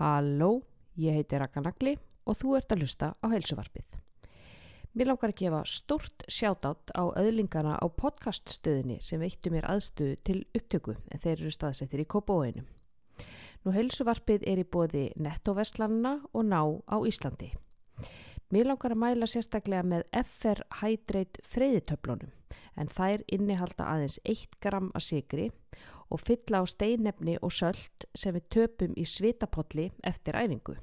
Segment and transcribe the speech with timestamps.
[0.00, 0.62] Halló,
[0.96, 1.90] ég heiti Raka Nagli
[2.24, 3.98] og þú ert að lusta á heilsuvarpið.
[4.96, 10.38] Mér langar að gefa stort sjátátt á öðlingana á podcaststöðinni sem veittu mér aðstöðu til
[10.56, 12.64] upptöku en þeir eru staðsettir í Kópavóinu.
[13.60, 17.52] Nú heilsuvarpið er í bóði nettoveslanna og ná á Íslandi.
[18.48, 22.32] Mér langar að mæla sérstaklega með FR Hydrate freyðitöflunum
[22.80, 28.34] en þær innihalda aðeins 1 gram að sigri og fylla á steinefni og söld sem
[28.34, 30.74] við töpum í svitapolli eftir æfingu.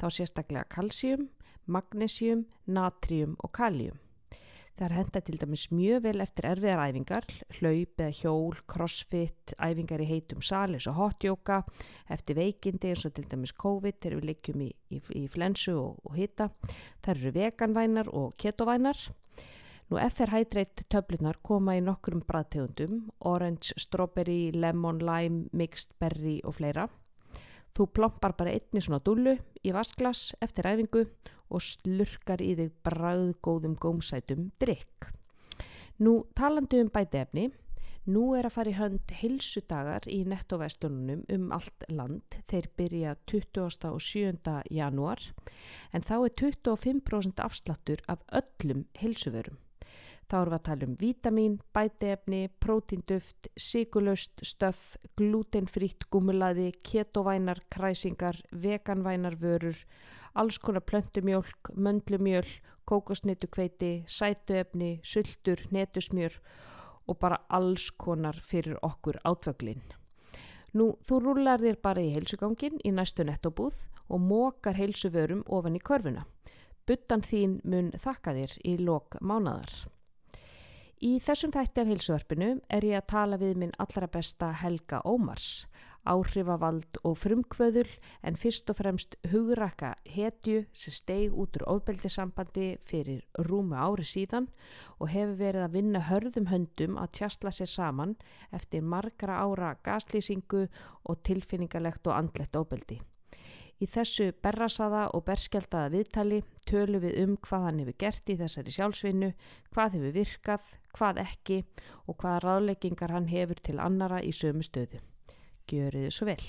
[0.00, 1.28] Þá sérstaklega kalsíum,
[1.66, 4.00] magnesium, natrium og kaljum.
[4.76, 7.26] Það er henda til dæmis mjög vel eftir erfiðar æfingar,
[7.56, 11.62] hlaup eða hjól, crossfit, æfingar í heitum salis og hotjóka,
[12.12, 16.02] eftir veikindi eins og til dæmis COVID þegar við liggjum í, í, í flensu og,
[16.04, 16.50] og hita.
[17.00, 19.00] Það eru veganvænar og ketovænar.
[19.86, 26.56] Nú FR Hydrate töflunar koma í nokkrum bræðtegundum, orange, strawberry, lemon, lime, mixed berry og
[26.56, 26.88] fleira.
[27.76, 33.76] Þú plompar bara einni svona dúlu í vasklas eftir æfingu og slurkar í þig bræðgóðum
[33.78, 35.12] gómsætum drikk.
[36.02, 37.44] Nú talandi um bætefni,
[38.10, 42.40] nú er að fara í hönd hilsudagar í nettovæstununum um allt land.
[42.50, 43.86] Þeir byrja 20.
[43.92, 44.34] og 7.
[44.66, 45.28] janúar
[45.94, 49.60] en þá er 25% afslattur af öllum hilsuvörum.
[50.26, 58.40] Þá erum við að tala um vítamin, bæteefni, prótínduft, sigurlaust, stöff, glútenfrítt gúmulaði, ketovænar, kræsingar,
[58.50, 59.78] veganvænar vörur,
[60.34, 62.48] alls konar plöntumjólk, möndlumjöl,
[62.90, 66.40] kókosnitukveiti, sætuefni, sultur, netusmjör
[67.06, 69.82] og bara alls konar fyrir okkur átvöglinn.
[70.74, 73.78] Nú, þú rúlar þér bara í heilsugangin í næstu nettobúð
[74.10, 76.26] og mókar heilsuvörum ofan í körfuna.
[76.86, 79.86] Buttan þín mun þakka þér í lok mánadar.
[81.04, 85.66] Í þessum þætti af heilsuvarpinu er ég að tala við minn allra besta Helga Ómars,
[86.08, 87.90] áhrifavald og frumkvöðul
[88.24, 94.46] en fyrst og fremst hugrakka hetju sem steig út úr ofbeldisambandi fyrir rúmu ári síðan
[94.96, 98.16] og hefur verið að vinna hörðum höndum að tjastla sér saman
[98.48, 100.64] eftir margra ára gaslýsingu
[101.04, 103.02] og tilfinningalegt og andlegt ofbeldi.
[103.76, 108.72] Í þessu berrasaða og berskjaldada viðtali tölum við um hvað hann hefur gert í þessari
[108.72, 109.28] sjálfsvinnu,
[109.74, 111.58] hvað hefur virkað, hvað ekki
[112.06, 115.02] og hvaða ráðleggingar hann hefur til annara í sömu stöðu.
[115.66, 116.42] Gjöru þið svo vel.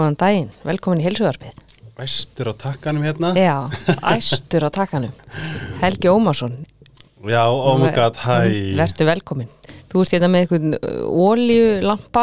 [0.00, 1.56] Góðan daginn, velkomin í heilsuvarpið.
[2.00, 3.56] Æstur á takkanum hérna Já,
[4.16, 5.10] æstur á takkanum.
[5.82, 6.54] Helgi Ómarsson,
[7.28, 8.38] Já, oh my god, hæ
[8.78, 9.50] verður velkomin.
[9.92, 10.76] Þú ert hérna með einhvern
[11.20, 12.22] óljulampa.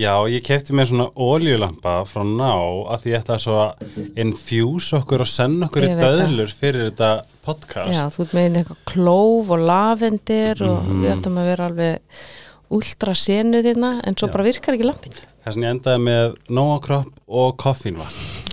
[0.00, 2.48] Já, ég kefti mér svona óljulampa frá ná
[2.94, 7.10] að því ég ætla svo að infuse okkur og senda okkur í döðlur fyrir þetta
[7.44, 11.02] podcast Já, þú ert með eitthvað klóf og lavendir og Mhm.
[11.04, 12.22] við ættum að vera alveg
[12.78, 14.32] últra senu þérna en svo Já.
[14.32, 15.12] bara virkar ekki lampin.
[15.48, 18.46] Þess að ég endaði með Nóa Kropp og koffínvatn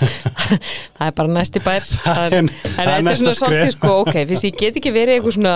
[0.00, 1.84] Það er bara næsti bær.
[2.04, 5.16] Það er- það er þetta er svona svolítið sko, ok, fyrst ég get ekki verið
[5.16, 5.54] eitthvað svona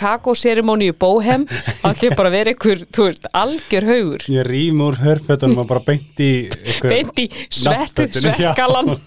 [0.00, 4.26] kakóserimóni í bóhem, þá ekki bara verið eitthvað, þú veist, algjör haugur.
[4.34, 8.94] Ég rým úr hörfötunum og bara beint í ykkur, Beint í svett, svettgalan.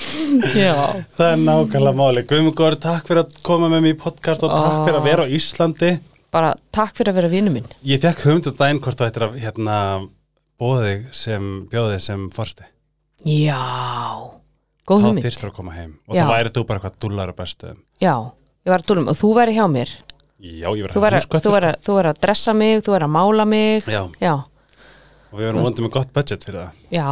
[0.00, 4.86] Það er nákvæmlega máli Guðmundur, takk fyrir að koma með mér í podcast og takk
[4.86, 5.90] fyrir að vera á Íslandi
[6.30, 7.68] Bara takk fyrir að vera vinnu minn.
[7.86, 9.76] Ég fekk hugmynd um daginn hvort þú ættir að hérna,
[10.60, 12.66] bóði sem, bjóði sem forsti
[13.26, 13.56] Já,
[14.88, 15.24] góð þá hugmynd.
[15.26, 16.22] þyrstur að koma heim og Já.
[16.22, 18.14] þá væri þú bara hvað dúlar að bestu Já,
[18.64, 19.90] ég var að dúlum og þú væri hjá mér.
[20.40, 23.44] Já, ég verði væri, þú, væri, þú væri að dressa mig, þú væri að mála
[23.48, 23.90] mig.
[23.90, 24.34] Já, Já,
[25.30, 27.08] og við verðum vondið með gott budget fyrir það já,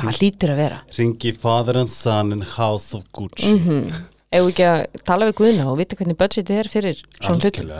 [0.00, 0.80] það lítur að vera.
[0.98, 3.92] Ringi Father and Son in House of Gucci Mm
[4.32, 7.72] Ef ekki að tala við Guðna og vita hvernig budgetið er fyrir svona hlutum.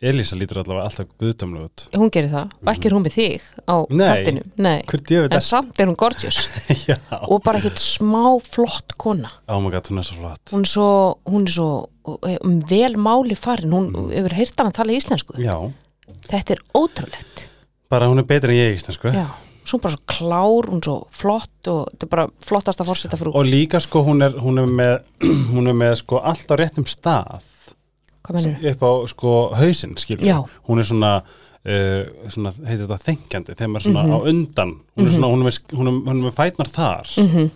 [0.00, 3.42] Elísa lítur allavega alltaf guðdömlu út Hún gerir það og ekki er hún með þig
[3.68, 4.06] á Nei.
[4.08, 4.46] kantinum.
[4.56, 6.38] Nei, djöfið en samt er hún gorgeous
[6.88, 9.28] Já, og bara ekkert smá flott kona.
[9.48, 10.88] oh my god, hún er svo flott Hún er svo,
[11.28, 11.68] hún er svo
[12.08, 15.36] um, vel máli farin, hún hefur heyrt hann að tala íslensku.
[15.42, 15.58] Já,
[16.30, 17.46] Þetta er ótrúlegt.
[17.92, 19.26] bara hún er betri en ég íslensku Já,
[19.68, 23.36] svo bara svo klár, hún er svo flott og þetta er bara flottasta fórseta frú.
[23.36, 24.96] Og líka sko hún er, hún er með
[25.52, 27.44] hún er með sko allt á réttum stað?
[28.72, 29.94] Upp á sko hausinn
[30.68, 34.12] hún er svona uh, svona, heitir þetta þengjandi þegar maður er svona Mhm.
[34.12, 34.70] á undan.
[34.96, 35.44] Hún er svona, hún er
[35.76, 37.06] hún er, hún er með fætnar þar.
[37.16, 37.50] Mm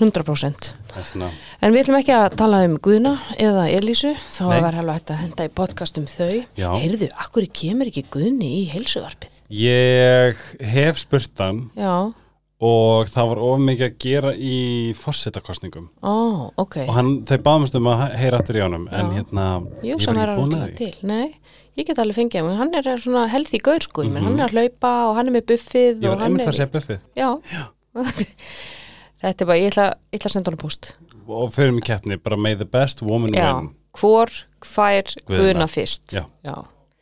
[0.00, 1.26] 100% er svona,
[1.60, 5.18] En við ætlum ekki að tala um Guðna eða Elísu, þá var hefði hægt að
[5.20, 6.44] henda í podcast um þau.
[6.56, 6.70] Já.
[6.80, 9.34] Heyrðu, akkur kemur ekki Guðni í heilsuvarpið?
[9.50, 12.14] ég hef spurt hann Já,
[12.60, 14.56] og það var of mikið að gera í
[14.98, 16.12] fórsetakostningum ó,
[16.60, 16.76] ok.
[16.86, 19.14] og hann, þau báðumst um að heyra aftur í honum en Já.
[19.16, 19.46] hérna,
[19.80, 20.90] Jú, ég var er ekki búin að því til.
[21.08, 21.34] Nei,
[21.80, 22.58] ég get alveg fengið hann.
[22.60, 24.04] Hann er svona healthy gaur, sko.
[24.04, 24.24] Mm Mhm.
[24.26, 26.52] Hann er að hlaupa og hann er með buffið Ég var einmitt er...
[26.52, 27.30] að segja buffið Já.
[29.20, 30.94] Þetta er bara, ég ætla, ég ætla að senda hann post.
[31.30, 34.30] og fyrir mig keppni, bara may the best woman Já, win hvor
[34.64, 35.66] fær Guðna.
[35.70, 36.12] Fyrst?
[36.12, 36.24] Já.
[36.44, 36.54] Já,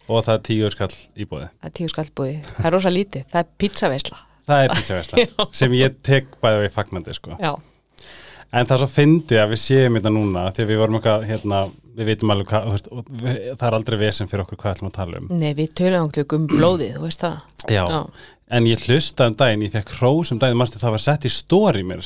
[0.08, 2.32] og það er tíu skall í bóði það er tíu skallbúi.
[2.56, 3.24] Það er rosa lítið.
[3.32, 4.18] Það er pizzaveisla.
[4.48, 5.26] Það er pizzaveisla
[5.60, 7.36] sem ég tek bæði við fagnandi sko.
[7.42, 7.52] Já.
[8.48, 11.26] en það er svo fyndi að við séum þetta núna því að við vorum eitthvað,
[11.28, 11.60] hérna,
[11.98, 12.90] við veitum alveg hvað, veist,
[13.60, 16.38] það er aldrei vesen fyrir okkur hvað ætlum að tala um Nei, við tölum okkur
[16.38, 17.38] um blóðið, þú veist það.
[17.74, 17.84] Já,
[18.58, 21.32] en ég hlustaði um daginn, ég fekk hrós um daginn, mannstu það var sett í
[21.34, 22.04] story mér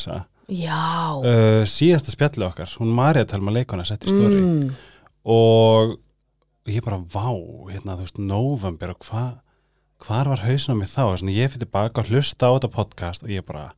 [0.53, 1.15] Já.
[1.23, 4.73] uh, síðasta spjalli okkar, hún Marja Telma leikona sett í story Mm.
[5.25, 5.95] og
[6.67, 7.31] ég bara vá,
[7.71, 9.31] hérna þú veist, november og hvað
[10.03, 13.23] hvar var hausinn á mig þá, Svona, ég fyrir tilbaka og hlusta á þetta podcast
[13.27, 13.69] og ég bara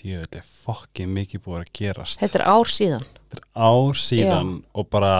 [0.00, 3.04] djöðlega fokkið mikið búið að gerast Þetta er ár síðan.
[3.32, 5.14] þetta er ár síðan og bara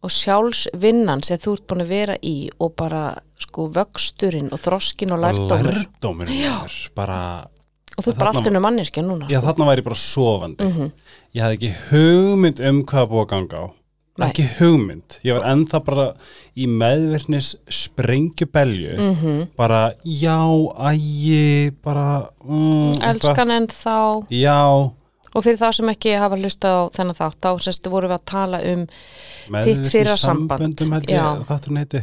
[0.00, 3.02] Og sjálfsvinnan sem þú ert búin að vera í og bara
[3.40, 5.74] sko vöxturinn og þroskin og lærdómur.
[5.76, 7.18] lærdómur er bara,
[7.98, 9.28] Og þú ert bara Þarna- allt unum manneskja núna.
[9.28, 10.92] já þarna væri ég bara sofandi Mhm.
[11.34, 13.64] ég hafði ekki hugmynd um hvað búið að ganga á.
[14.28, 16.06] Ekki hugmynd, ég var ennþá bara
[16.58, 20.40] í meðvirknis sprengjubelju Mm bara já,
[20.90, 23.00] ægi bara mm.
[23.02, 24.26] Elskan en þá.
[24.30, 24.90] já,
[25.34, 28.24] Og fyrir þá sem ekki hafa hlusta á þennan þátt, þá semst vorum við að
[28.32, 28.86] tala um
[29.50, 30.78] Þitt fyrra samband.
[31.10, 31.22] Já.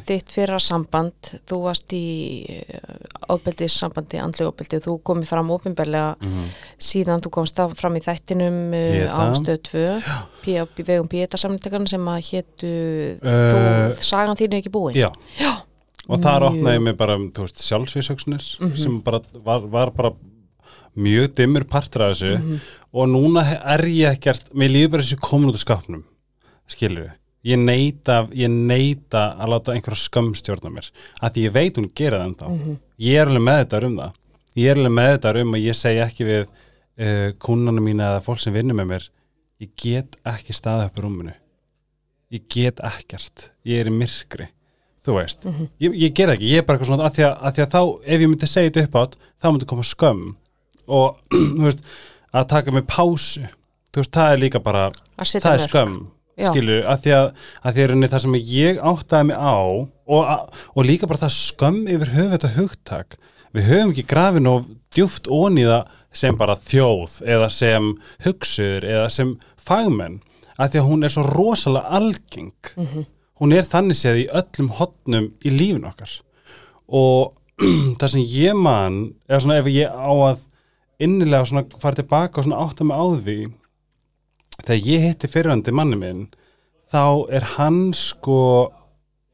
[0.08, 1.30] þitt fyrra samband.
[1.48, 2.04] Þú varst í
[3.32, 6.48] ábeldið sambandi, andlu ábeldið, þú komið fram ofinberlega mm
[6.88, 9.16] síðan þú komst fram í þættinum uh, Pieta.
[9.18, 9.86] á stöð 2
[10.44, 12.70] P- á vegum Pieta samlindagarna sem að hétu
[13.18, 15.10] Uh, þú, sagan þín er ekki búin já.
[16.08, 18.76] og þar opnaði ég mig bara um, þú veist, sjálfsvísöksnir Mhm.
[18.78, 20.12] sem bara var, var bara
[20.98, 22.60] mjög dimmur partur af þessu Mhm.
[22.94, 23.44] og núna
[23.76, 26.04] er ég ekkert mér líður bara þessu komin út af skapnum
[26.68, 27.12] við
[27.46, 30.90] ég neita, ég neita að láta einhverja skömm stjórna mér
[31.22, 32.48] að því ég veit hún gera það ennþá.
[32.50, 32.78] Mhm.
[33.00, 34.14] ég er alveg með þetta um það.
[34.58, 36.48] Ég er alveg með þetta um að ég segi ekki við
[37.00, 39.10] uh, kúnana mína eða fólk sem vinnur með mér
[39.62, 41.34] ég get ekki staðið upp í rúminu.
[42.32, 43.50] Ég get ekkert.
[43.66, 44.48] Ég er í myrkri
[45.08, 45.70] þú veist, Mhm.
[45.80, 47.72] ég, ég get ekki ég er bara eitthvað svona að því að, að því að
[47.72, 50.36] þá ef ég myndi segja þetta upp átt, þá myndi koma skömm
[50.88, 51.18] og
[51.64, 51.82] veist
[52.34, 53.46] að taka mig pásu,
[53.96, 55.02] veist það er líka bara að
[55.42, 55.98] það er skömm
[56.38, 56.52] Já.
[56.52, 57.28] skilur, að því að,
[57.66, 61.80] að því að það sem ég áttaði mig á og, og líka bara það skömm
[61.90, 63.16] yfir höfu þetta hugtak
[63.58, 65.80] við höfum ekki grafin og djúft ónýða
[66.14, 67.90] sem bara þjóð eða sem
[68.26, 70.20] hugsuður eða sem fagmenn,
[70.62, 73.06] að því að hún er svo rosalega algeng Mhm.
[73.42, 76.14] hún er þannig séð í öllum hotnum í lífin okkar
[76.88, 77.34] og
[78.00, 80.46] það sem ég man eða svona ef ég á að
[81.04, 83.38] innilega svona fara tilbaka og svona átta mig á því
[84.66, 86.24] þegar ég hitti fyrirhandi manni minn
[86.92, 87.04] þá
[87.38, 88.40] er hann sko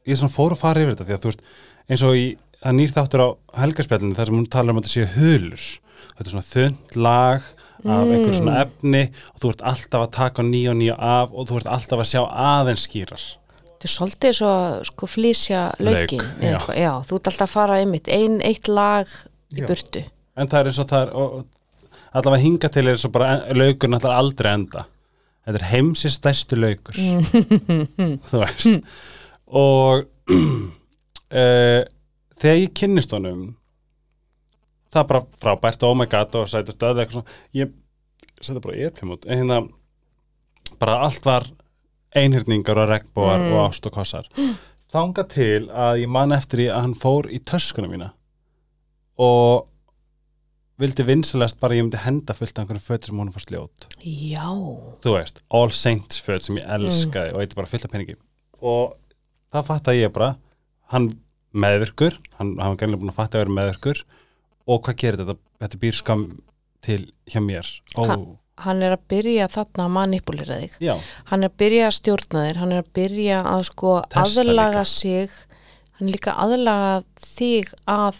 [0.09, 1.45] ég svona fór að fara yfir þetta því að þú veist
[1.89, 2.25] eins og í
[2.63, 3.27] það nýr þáttur á
[3.63, 5.67] helgarspjallinu þar sem hún talar um að þetta séu hulur
[6.13, 7.47] þetta er svona þund lag
[7.83, 11.47] af einhver svona efni og þú ert alltaf að taka nýja og nýja af og
[11.49, 13.23] þú ert alltaf að sjá aðeins skýrar
[13.83, 14.51] Þetta er svolítið svo
[14.87, 16.79] sko flýsja laukin Lauk, já.
[16.79, 16.91] já.
[17.03, 19.09] þú ert alltaf að fara einmitt ein, eitt lag
[19.51, 19.67] í Já.
[19.67, 20.03] burtu
[20.37, 21.45] en það er eins og það er og,
[22.13, 24.85] allavega hinga til er eins og bara laukur náttúrulega aldrei enda.
[25.43, 26.95] Þetta er heimsins stærstu laukur.
[28.29, 28.93] Þú veist.
[29.53, 31.81] Og uh,
[32.39, 33.51] þegar ég kynnist honum
[34.93, 37.39] það er bara frábært oh my god og sætast stöðu eitthvað svona.
[37.57, 37.73] Ég
[38.43, 39.25] setja bara eirplum út.
[39.25, 39.57] En hérna
[40.79, 41.47] bara allt var
[42.13, 43.53] einhyrningar og regnbóar Mm.
[43.55, 44.27] og ást og kossar.
[44.93, 48.11] Þanga til að ég man eftir því að hann fór í töskuna mína.
[49.17, 49.65] Og
[50.81, 53.87] vildi vinsalast bara ég myndi henda fullt af einhverjum fötur sem honum fannst ljót.
[54.01, 54.47] Já,
[55.03, 58.15] þú veist, All Saints föt sem ég elskaði og eitthvað bara fullt af peningi.
[58.61, 58.95] Og
[59.53, 60.31] það fatt að ég bara.
[60.93, 61.11] Hann
[61.53, 64.03] meðvirkur hann, var gæmlega búin að fatta að vera meðvirkur.
[64.67, 65.37] Og hvað gerir þetta?
[65.63, 66.23] Þetta býr skam
[66.83, 67.67] til hjá mér.
[67.95, 68.17] Ó, Ha-
[68.65, 70.77] hann er að byrja þarna að manipulera þig.
[70.81, 70.95] Já,
[71.29, 74.83] hann er að byrja að stjórna þér hann er að byrja að sko Testa aðlaga
[74.83, 74.85] líka.
[74.87, 75.29] sig.
[75.99, 78.17] Hann er líka aðlaga þig að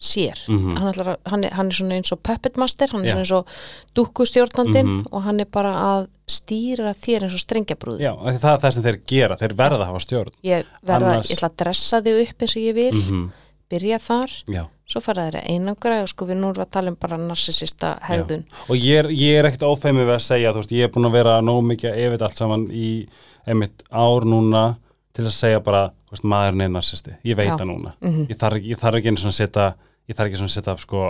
[0.00, 0.36] sér.
[0.48, 0.76] Mhm.
[0.76, 3.12] hann, ætlar að, hann, er, hann er svona eins og puppet master hann er Já.
[3.14, 3.46] svona eins og
[3.94, 5.06] dúkkustjórnandinn Mhm.
[5.12, 8.82] og hann er bara að stýra þér eins og strengjabrúð já, það er það sem
[8.82, 10.32] þeir gera þeir verða að hafa stjórn.
[10.44, 13.32] Ég verða, Annars- ég ætla að dressa þig upp eins og ég vil mm
[13.70, 14.66] byrja þar já.
[14.86, 17.98] svo fara þeir að einangra og sko við nú erum að tala um bara narsisista
[18.02, 18.44] hegðun.
[18.68, 21.06] Og ég er, ég er ekkert ófeimið við að segja þú veist, ég er búin
[21.08, 23.08] að vera nóg mikið að yfir allt saman í
[23.46, 24.76] einmitt ár núna
[25.14, 27.16] til að segja bara, veist, maðurinn er narsisti.
[27.24, 28.26] Ég veit það núna, Mhm.
[28.28, 29.74] ég, þarf, ég þarf ekki svona að setja
[30.08, 31.02] ég þarf ekki svona setja sko,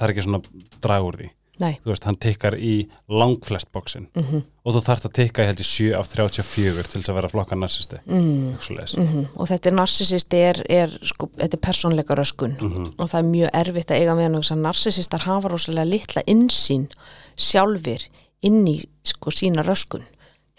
[0.00, 1.30] þarf ekki svona að draga úr því.
[1.60, 5.50] Nei, þú veist, hann tikkar í langflest bóksin mhm, og þú þarft að tikka, ég
[5.50, 8.00] held í 7 af 34 til þess að vera flokka narsisti.
[8.08, 9.26] Mm, mhm.
[9.36, 12.56] Og þetta er narsisisti er, er sko, þetta er persónleika röskun.
[12.56, 12.94] Mhm.
[12.98, 16.22] og það er mjög erfitt að eiga með hann þess að narsisistar hafa rosalega litla
[16.26, 16.88] insýn
[17.36, 18.08] sjálfur
[18.42, 20.02] inn í sko sína röskun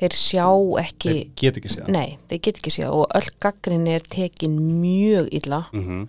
[0.02, 0.46] þeir sjá
[0.84, 1.88] ekki Þeir get ekki séð.
[1.94, 6.08] Nei, þeir get ekki séð og öll gaggrin er tekin mjög illa mm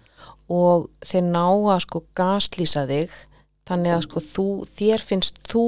[0.52, 3.12] og þeir ná að sko gaslýsa þig
[3.64, 4.44] þannig að sko þú,
[4.76, 5.62] þér finnst þú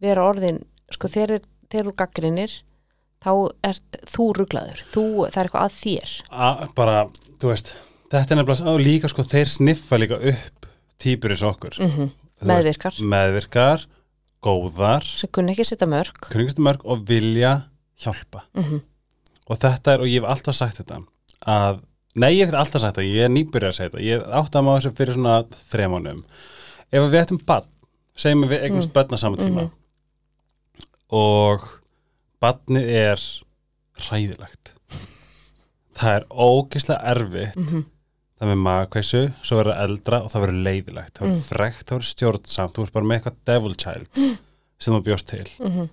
[0.00, 2.54] vera orðin, sko þegar þú gaggrinir
[3.20, 3.30] þá
[3.66, 6.14] ert þú ruglaður, þú, það er eitthvað að þér.
[6.32, 6.96] A- bara,
[7.36, 7.74] þú veist
[8.12, 10.70] þetta er nefnilega, líka sko, þeir sniffa líka upp
[11.02, 11.76] týpur eins og okkur.
[11.76, 11.92] Mm
[12.36, 13.84] Þú veist, meðvirkar, meðvirkar,
[14.44, 15.06] góðar.
[15.06, 17.56] Sem kunni ekki setja mörg kunningastumörk og vilja
[18.02, 18.46] hjálpa.
[18.56, 18.84] Mm
[19.46, 21.00] og þetta er, og ég hef alltaf sagt þetta
[21.46, 21.80] að,
[22.18, 24.66] nei ég hef alltaf sagt þetta ég er nýbyrjar að segja þetta, ég átti að
[24.66, 25.34] maður þessu fyrir svona
[25.72, 26.22] þremanum
[26.90, 27.68] ef við ættum bann,
[28.18, 28.94] segjum við eignast mm.
[28.96, 29.66] börn á sama tíma.
[29.66, 29.74] Mhm.
[31.16, 31.66] og
[32.42, 33.26] barnið er
[34.06, 34.72] hræðilegt.
[35.96, 37.84] Það er ógeðslega erfitt -hmm.
[38.36, 41.44] Það með magakveisu, svo verður það eldra og það verður leiðilegt, það verður Mm.
[41.50, 42.74] frekt, það verður stjórnsamt.
[42.76, 44.08] Þú ert bara með eitthvað devil child
[44.78, 45.88] sem þú bjóst til, Mm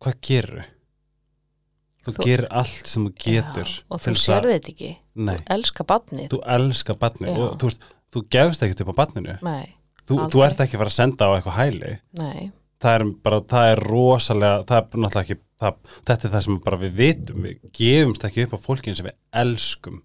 [0.00, 0.62] hvað gerur
[2.04, 4.92] þú, Þú- gerir allt sem þú getur og þú til þess sér að- þetta ekki.
[5.20, 7.36] Nei, elska badnið, þú elskar barnið Já.
[7.44, 7.82] og þú veist,
[8.14, 9.34] þú gefst ekkert upp á barninu.
[9.44, 9.74] Nei,
[10.08, 11.92] þú, þú ert ekki að fara að senda á eitthvað hæli.
[12.16, 12.50] Nei.
[12.80, 15.74] Það er bara, það er rosalega það er náttúrulega ekki, það,
[16.08, 19.16] þetta er það sem bara við vitum, við gefumst ekki upp á fólkin sem við
[19.44, 20.00] elskum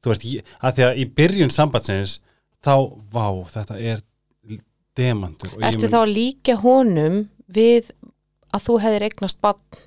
[0.00, 2.16] þú veist, ég, að því að í byrjun sambandsins
[2.64, 2.74] þá,
[3.12, 4.02] vá, þetta er
[4.98, 7.92] demantur Ertu þá að líka honum við
[8.50, 9.80] að þú hefðir eignast bann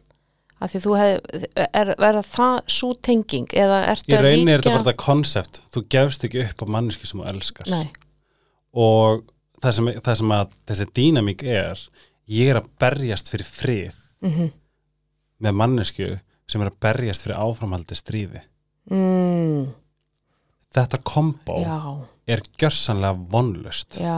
[0.63, 4.55] að því þú hefði, er, verða það svo tenging eða ertu í að rauninni líka
[4.55, 5.60] er þetta bara það konsept.
[5.75, 7.72] Þú gefst ekki upp á manneski sem þú elskar.
[7.74, 7.89] Nei,
[8.72, 9.25] og
[9.60, 11.84] það sem, það sem að þessi dýnamík er
[12.32, 14.53] ég er að berjast fyrir frið mm
[15.43, 16.10] með mannesku
[16.50, 18.43] sem er að berjast fyrir áframhaldi stríði.
[18.91, 19.72] Mm,
[20.74, 21.62] þetta kombo
[22.27, 24.18] er gjörsanlega vonlust já.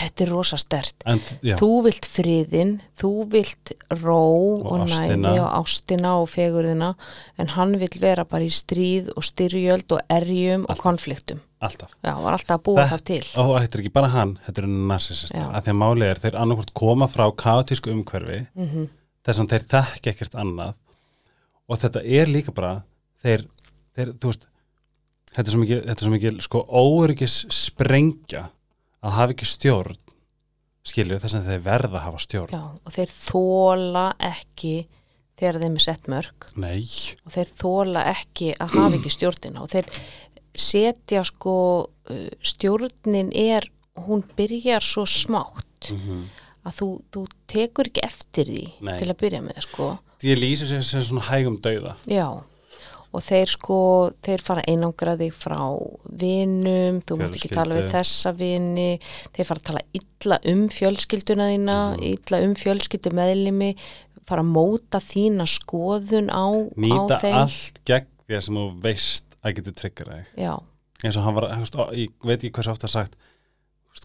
[0.00, 1.18] Þetta er rosa stert en,
[1.58, 4.20] þú vilt friðin, þú vilt ró
[4.62, 6.92] og, Og næmi og ástina og fegurðina
[7.42, 10.84] en hann vill vera bara í stríð og styrjöld og erjum og Alltaf.
[10.84, 11.40] konfliktum.
[11.60, 11.90] Alltaf.
[12.06, 13.24] Já, var alltaf að búa Þetta- það til.
[13.42, 15.50] Og þetta er ekki bara hann, þetta eru narsisistar Já.
[15.58, 18.88] af því að málið er þeir annarkvort koma frá kaotísku umhverfi mm
[19.26, 20.74] þess að þeir þekki ekkert annað.
[21.68, 22.84] Og þetta er líka bara
[23.22, 23.44] þeir,
[23.98, 24.46] þeir þú veist
[25.34, 28.46] þetta er svo þetta er svo mikið sko óöryggis sprengja
[29.00, 30.00] að hafa ekki stjórn
[30.90, 32.56] skilju þess að þeir verða að hafa stjórn.
[32.56, 34.74] Já, og þeir þóla ekki
[35.40, 36.80] þegar þeim er sett mörg nei,
[37.24, 39.64] og þeir þóla ekki að hafa ekki stjórnina.
[39.64, 39.90] Og þeir
[40.56, 43.68] setja sko uh, stjórnin er,
[44.00, 46.28] hún byrjar svo smátt mm
[46.66, 48.94] að þú, þú tekur ekki eftir því Nei.
[49.00, 49.90] til að byrja með sko.
[50.26, 51.94] Ég lýsi sér sem svona hægum dauða.
[52.04, 52.26] Já
[53.12, 53.78] og þeir sko,
[54.22, 55.58] þeir fara einangraði frá
[56.20, 59.00] vinum, þú mátt ekki tala við þessa vini.
[59.34, 62.04] Þeir fara að tala illa um fjölskylduna þína Mhm.
[62.12, 63.74] illa um fjölskyldu meðlimi
[64.26, 67.34] fara að móta þína skoðun á, á nýta þeim.
[67.34, 70.60] allt gegn því sem þú veist að getur tryggjara þig.
[71.02, 71.48] Eins og hann var,
[71.96, 73.16] ég veit ekki hversu ofta sagt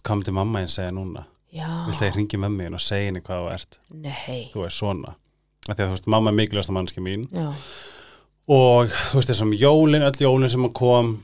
[0.02, 1.26] hvað myndi mamma einn segja núna.
[1.56, 3.78] Að ég ringi með mig og segja henni hvað þú ert?
[3.94, 4.50] Nei.
[4.52, 5.14] Þú er svona.
[5.68, 7.28] Af því að þú veist, mamma er mikilvægsta mannski mín.
[7.30, 7.52] Já,
[8.48, 11.16] og þú veist, þessum jólin, öll jólin sem kom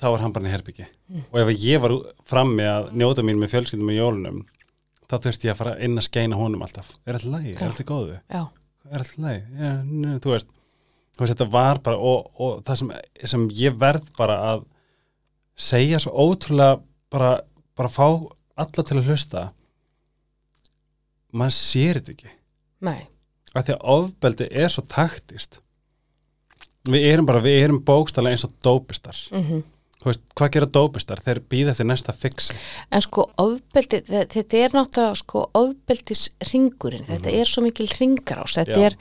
[0.00, 1.24] þá var hann bara í herbyggi Mm.
[1.28, 1.92] og ef ég var
[2.24, 4.38] frammi að njóta mín með fjölskyldum með jólunum
[5.10, 6.94] þá þurfti ég að fara inn að skeina honum alltaf.
[7.04, 8.14] Er alltaf lægi, er alltaf góðu?
[8.32, 8.42] Já,
[8.88, 9.42] er alltaf lægi,
[9.92, 10.48] nö, þú veist
[11.12, 12.92] þú veist, þetta var bara og, og það sem,
[13.34, 14.64] sem ég verð bara að
[15.60, 16.80] segja svo ótrúlega
[17.12, 17.34] bara,
[17.76, 18.06] bara fá
[18.56, 19.42] alla til að hlusta.
[21.32, 22.32] Maður sér þetta ekki.
[22.88, 23.02] Nei.
[23.52, 25.60] Af því að ofbeldi er svo taktist
[26.88, 29.62] við erum bara, við erum bókstælega eins og dópistar mm
[30.02, 31.20] þú veist, hvað gera dópistar?
[31.22, 32.54] þeir býða eftir næsta fixi
[32.90, 38.56] En sko ofbeldi, þe- þetta er náttúrulega sko ofbeldis ringurinn, þetta er svo mikil ringarás,
[38.58, 38.82] þetta Mhm.
[38.82, 38.86] Já.
[38.86, 38.96] er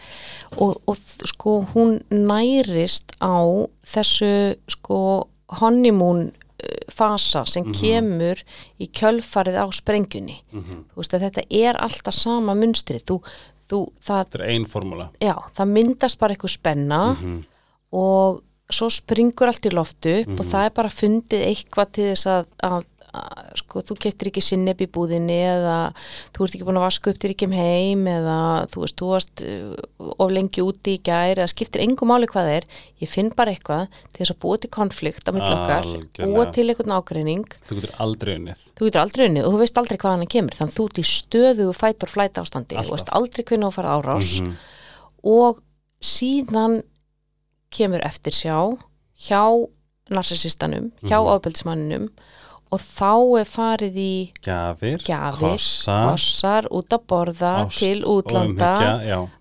[0.62, 5.28] og, og sko hún nærist á þessu sko
[5.60, 6.28] honeymoon
[6.64, 7.74] uh, fasa sem Mhm.
[7.74, 8.44] kemur
[8.80, 10.38] í kjölfarið á sprengjunni.
[10.54, 10.84] mm -hmm.
[10.94, 13.22] Þú veist þetta er alltaf sama munstrið, þú,
[13.70, 17.44] þú, það, þetta er ein formúla já, það myndast bara eitthvað spenna mm -hmm.
[17.92, 20.40] Og svo springur allt í loftu upp Mhm.
[20.40, 24.40] og það er bara fundið eitthvað til þess að, að, að sko, þú keftir ekki
[24.42, 25.92] sinneb í búðinni eða
[26.32, 28.38] þú ert ekki búin að vaska upp til ekki um heim eða
[28.72, 32.48] þú veist, þú varst uh, of lengi úti í gær eða skiptir engum máli hvað
[32.54, 32.64] er
[33.04, 36.32] ég finn bara eitthvað til þess að búa til konflikt á milli okkar, Algjörlega.
[36.32, 39.78] búa til einhvern ágreining þú getur aldrei unnið þú getur aldrei unnið og þú veist
[39.84, 42.88] aldrei hvað hann kemur þannig þú ert í stöðu fætur flæta ástandi Alltaf.
[42.88, 44.56] þú veist aldrei hvernig þú fara árás Mhm.
[45.28, 45.60] og
[46.02, 46.82] síðan
[47.72, 48.58] kemur eftir sjá
[49.28, 49.42] hjá
[50.12, 51.28] narcissistanum, hjá Mhm.
[51.36, 52.10] ofbeldismanninum
[52.72, 58.72] og þá er farið í gjafir, Gjafir, kossa kossar út að borða ást til útlanda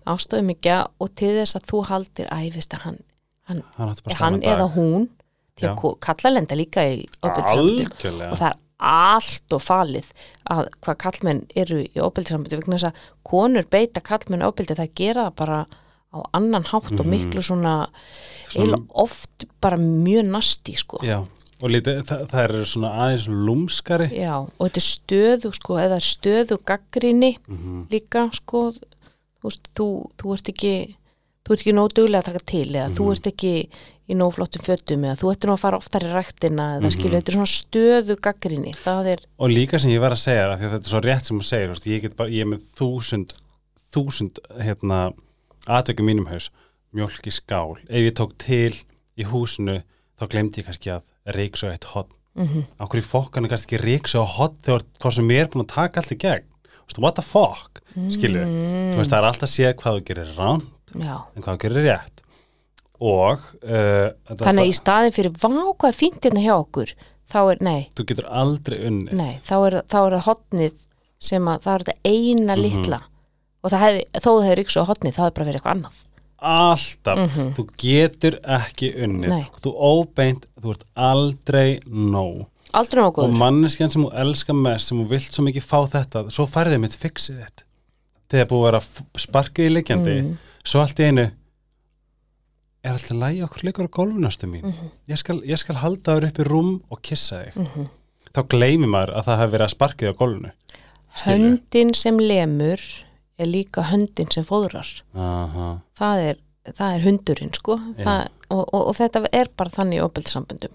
[0.07, 2.99] ást og umhyggja og til þess að þú haldir æfist að hann,
[3.47, 5.09] hann, hann hann eða hún
[5.57, 8.31] því að ko- kalla lenda líka í algjörlega.
[8.31, 10.07] Og það er allt og falið
[10.49, 15.25] að hvað kallmenn eru í ofbeldisambandi vegna þess að konur beita kallmenn ofbeldi það gera
[15.29, 15.65] það bara
[16.13, 17.09] á annan hátt og Mhm.
[17.09, 17.87] miklu svona,
[18.49, 21.19] Svona- oft bara mjög nasti sko já,
[21.61, 25.99] og lítið, það, það er svona aðeins lúmskari Já, og þetta er stöðu sko, eða
[26.01, 27.87] stöðu gaggrinni Mhm.
[27.89, 28.73] líka sko
[29.43, 29.87] þú, þú,
[30.17, 30.95] þú ert ekki
[31.45, 32.95] þú ert ekki nóg duglega að taka til eða Mhm.
[32.97, 33.69] þú ert ekki
[34.09, 36.91] í nóg flottum fötum eða þú ert nú að fara oftar í ræktina eða Mhm.
[36.91, 38.73] skilur, þetta er svona stöðu gaggrinni
[39.07, 41.39] er, og líka sem ég var að segja það, að þetta er svo rétt sem
[41.39, 43.31] þú veist, ég, get bara, ég er með þúsund
[43.93, 45.13] þúsund hérna,
[45.67, 46.49] aðtökum mínum haus
[46.93, 47.77] mjólk í skál.
[47.89, 48.73] Ef ég tók til
[49.17, 49.81] í húsinu
[50.19, 53.83] þá glemdi ég kannski að reyksa eitt hot mm á hverju fokkan er kannski ekki
[53.85, 56.47] reyksa á hot þegar hvað sem ég er búin að taka allt í gegn?
[56.99, 57.79] What the fuck,
[58.11, 58.93] skilur Mm.
[58.93, 60.61] þú veist, það er alltaf að sé hvað þú gerir rán
[60.95, 61.15] já.
[61.35, 62.17] en hvað þú gerir rétt.
[63.01, 66.91] Og uh, þannig að í staðin fyrir vá hvað er fínt hérna hjá okkur
[67.31, 69.13] þá er, nei, þú getur aldrei unnið.
[69.17, 70.75] Nei þá er, þá er það hotnið
[71.21, 72.61] sem að það er þetta eina Mhm.
[72.65, 72.99] litla
[73.63, 75.99] og það hefði, þó það hefur ykkur á hotnið þá hefur bara verið eitthvað annað
[76.41, 77.53] alltaf, Mhm.
[77.53, 79.45] þú getur ekki unnið, Nei.
[79.61, 84.97] þú óbeint þú ert aldrei nóg aldrei og nokkuð manneskjan sem þú elskar mest sem
[84.97, 87.63] þú vilt svo mikið fá þetta svo færðið mitt fixið þitt
[88.31, 88.81] þegar búið að vera
[89.17, 90.37] sparkið í liggjandi Mm.
[90.63, 91.31] svo allt í einu
[92.83, 94.89] er alltaf lægi okkur leikur á gólfunastu mín Mhm.
[95.09, 97.87] ég, skal, ég skal halda þér upp í rúm og kissa þig Mhm.
[98.33, 100.51] þá gleymir maður að það hefur verið að sparkið á gólfunu
[101.25, 102.79] höndin sem lemur
[103.41, 104.89] er líka höndin sem fóðrar.
[105.99, 106.39] Það er,
[106.71, 107.77] það er hundurinn sko.
[107.99, 110.73] Það, og, og, og þetta er bara þannig í óbeldsamböndum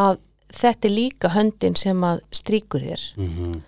[0.00, 0.18] að
[0.60, 3.08] þetta er líka höndin sem að stríkur þér.
[3.20, 3.58] Mm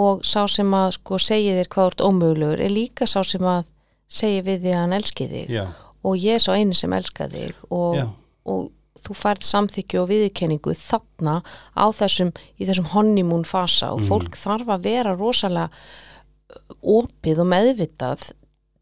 [0.00, 3.64] og sá sem að sko segi þér hvað ert ómögulegur er líka sá sem að
[4.08, 5.48] segi við því að hann elski þig.
[5.50, 5.64] Já,
[6.06, 7.98] og ég er svo einu sem elska þig og,
[8.46, 8.68] og
[9.02, 11.34] þú færð samþykju og viðurkenningu þarna
[11.74, 12.30] á þessum,
[12.62, 14.08] í þessum honeymoon fasa og Mhm.
[14.12, 15.68] fólk þarf að vera rosalega
[16.82, 18.30] opið og meðvitað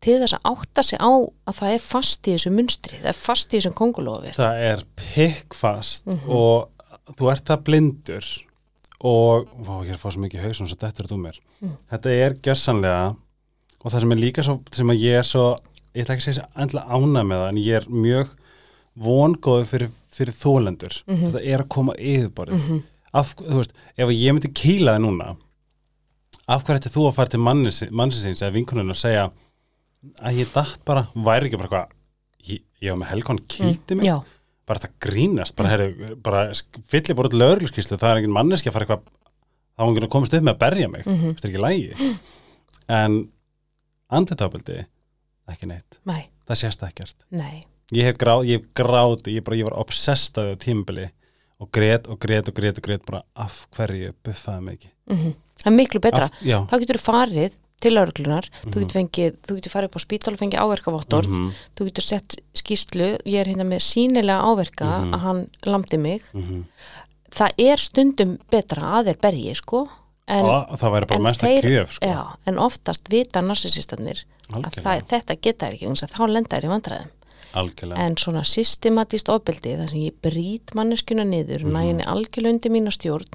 [0.00, 3.18] til þess að átta sig á að það er fast í þessu munstri, það er
[3.18, 4.34] fast í þessum kongulofi.
[4.37, 6.28] það er pikkfast Mhm.
[6.30, 6.68] og
[7.18, 8.24] þú ert það blindur
[9.00, 11.76] og vá, ég er að fá svo mikið hausum svo þetta er þú mér Mm.
[11.90, 13.16] þetta er gjörsanlega
[13.84, 15.56] og það sem er líka svo, sem að ég er svo
[15.94, 18.28] ég ætla ekki að segja þessi endla ána með það en ég er mjög
[18.98, 21.32] vongóðu fyrir, fyrir þólendur Mhm.
[21.32, 22.82] þetta er að koma yfirborðið Mm
[23.14, 25.37] af, þú veist, ef ég myndi kýla þið núna
[26.48, 29.28] af hvað ætti þú að fara til mannsins eða vinkunum og segja
[30.22, 31.94] að ég datt bara, væri ekki bara hvað
[32.48, 34.06] ég, ég var með helgón kýldi mig?
[34.08, 34.16] Já,
[34.68, 36.44] bara það grínast, bara, herri, bara
[36.92, 39.08] fyllir bara út lögurskíslu, það er engin manneski að fara eitthvað,
[39.74, 41.34] þá var enginn að komast upp með að berja mig, Mhm.
[41.34, 42.18] þetta er ekki lægi
[42.88, 43.18] en
[44.11, 44.78] anditábildi
[45.52, 47.16] ekki neitt, nei, það sést ekkert.
[47.30, 47.62] Nei.
[47.92, 51.11] ég hef grá, ég hef gráti, ég, ég var obsessaði á tímabili
[51.58, 54.90] og grét og grét og grét og grét bara af hverju buffaði mig ekki?
[55.11, 56.24] Mm Það er miklu betra.
[56.24, 56.32] af,
[56.66, 58.80] Þá getur þú farið til lauruglunar, þú Mhm.
[58.82, 62.36] getur fengið, þú getur farið upp á spítal og fengið áverkavottorð, mhm, þú getur sett
[62.54, 65.12] skýslu, ég er hérna með sínilega áverka Mhm.
[65.14, 66.22] að hann lamdi mig.
[66.34, 66.64] mhm.
[67.30, 69.88] Það er stundum betra að þeir bergi, sko,
[70.26, 71.22] en, en
[71.62, 72.06] gjöf sko.
[72.06, 76.68] já, en oftast vita narsisistannir að það, þetta geta þær ekki, þá lenda þær í
[76.80, 77.08] vandræðum.
[77.54, 77.98] algjörlega.
[77.98, 81.72] En svona systematist ofbeldi, þar sem ég brýt manneskuna niður, Mhm.
[81.72, 83.26] næ henni algjörlega undir mína stjórn,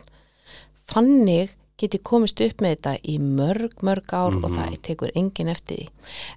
[0.88, 4.56] þannig get ég komist upp með þetta í mörg, mörg ár og Mhm.
[4.58, 5.88] það tekur enginn eftir því.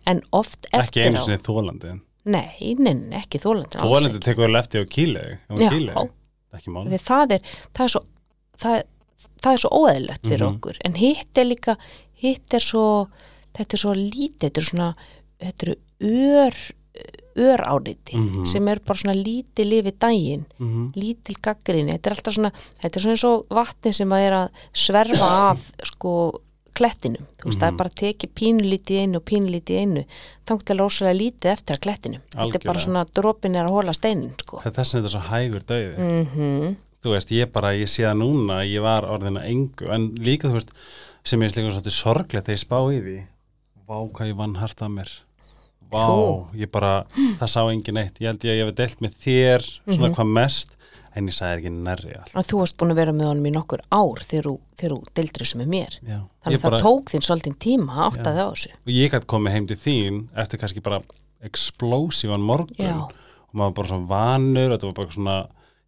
[0.06, 4.46] En oft ekki eftir einu á, sinni þólandi nei, nei, nei, ekki þólandin þólandi tekur
[4.46, 6.08] vel eftir á kýli Já.
[6.56, 7.40] ekki mál Því það er,
[7.74, 8.02] það er svo,
[8.58, 8.82] það,
[9.42, 10.56] það er svo óeðlegt fyrir Mhm.
[10.56, 10.76] okkur.
[10.84, 11.76] En hitt er líka,
[12.14, 13.08] hitt er svo,
[13.54, 14.94] þetta er svo lítið, þetta er svona,
[15.40, 16.54] þetta eru ör,
[17.36, 18.46] ör áriti Mhm.
[18.48, 20.44] sem er bara svona lítið lifi daginn.
[20.58, 20.92] Mhm.
[20.96, 24.32] lítil gaggrinni, þetta er alltaf svona þetta er svona eins og vatni sem að er
[24.32, 26.40] að sverfa af sko
[26.76, 30.02] klettinum þú veist, það er bara að teki pínulítið í einu og pínulítið í einu
[30.46, 32.84] þangt til rosalega lítið eftir að klettinum þetta er bara Algjörlega.
[32.84, 34.60] svona dropin er að hóla steinin sko.
[34.60, 35.96] Það er þess að þetta er svo hægur döiði.
[36.36, 40.08] mm Þú veist, ég bara, ég sé það núna, ég var orðin að engu, en
[40.16, 40.70] líka, þú veist,
[41.22, 43.16] sem ég er líka svolítið sorglegt þegar ég spá í því.
[43.86, 45.10] Vá, hvað ég vann hart að mér.
[45.92, 46.06] Vá,
[46.58, 46.92] ég bara,
[47.40, 48.20] það sá engin eitt.
[48.20, 50.72] Ég held ég að ég hef deilt með þér, svona hvað mest,
[51.16, 52.32] en ég sagði ekki nærri allt.
[52.36, 55.60] að þú varst búin að vera með honum í nokkur ár þegar þú, deildir þessu
[55.62, 55.94] með mér.
[56.02, 58.72] Já, þannig að það tók þín svolítið tíma að átta þig á þessu.
[58.82, 61.00] Og ég gæti komið heim til þín eftir kannski bara
[61.46, 62.76] explósívan morgun.
[62.82, 63.06] Já.
[63.46, 65.36] og maður bara svona vanur og þetta var bara svona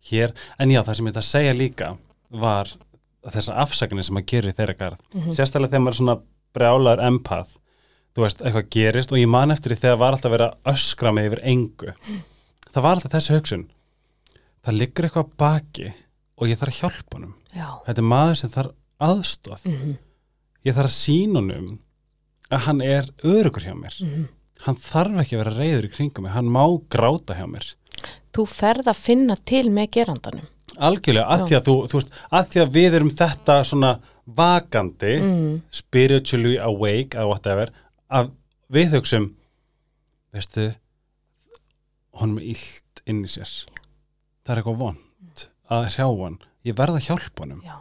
[0.08, 0.34] hér.
[0.62, 1.88] En já, það sem ég þetta að segja líka
[2.44, 2.70] var
[3.28, 5.00] þessar afsakanir sem maður gerir þeirra garð.
[5.34, 6.18] Sérstaklega þegar maður er svona
[6.56, 7.56] brjálaður empath
[8.18, 11.14] þú veist, eitthvað gerist og ég man eftir því þegar var alltaf verið að öskra
[11.14, 11.94] mig yfir engu.
[12.68, 13.64] Það var alltaf þessi hugsun.
[14.66, 15.92] Það liggur eitthvað að baki
[16.38, 17.34] og ég þarf að hjálpa honum.
[17.54, 18.74] Já, þetta er maður sem þarf
[19.08, 19.62] aðstóð
[20.66, 21.70] ég þarf að sína honum
[22.48, 23.96] að hann er örugur hjá mér.
[24.64, 26.34] Hann þarf ekki að vera reyður í kringum mig.
[26.34, 27.66] Hann má gráta hjá mér.
[28.34, 30.46] Þú ferð að finna til með gerandanum.
[30.78, 33.92] Algjörlega, að því að þú, þú veist að því að við erum þetta svona
[34.38, 35.54] vakandi, mm.
[35.74, 37.72] spiritually awake eða whatever,
[38.08, 38.30] að
[38.72, 39.28] við hugsum
[40.34, 40.70] veistu
[42.18, 43.50] honum illt inn í sér.
[44.44, 47.62] Það er eitthvað vond að hrjá hann, ég verð að hjálpa honum.
[47.66, 47.76] Já,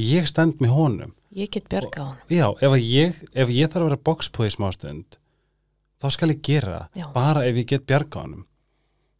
[0.00, 1.14] ég stend með honum.
[1.36, 2.32] Ég get björgað honum.
[2.32, 5.18] Já, ef, ég, ef ég þarf að vera bókspúið í smástund
[5.98, 7.08] þá skal ég gera Já.
[7.12, 8.44] bara ef ég get bjarga honum.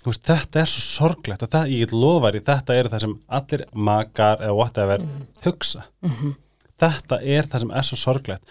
[0.06, 3.14] Veist, þetta er svo sorglegt og það, ég get lofað í þetta er það sem
[3.38, 5.02] allir makar eða whatever
[5.44, 5.84] hugsa.
[6.06, 6.36] Mhm.
[6.78, 8.44] þetta er það sem er svo sorglegt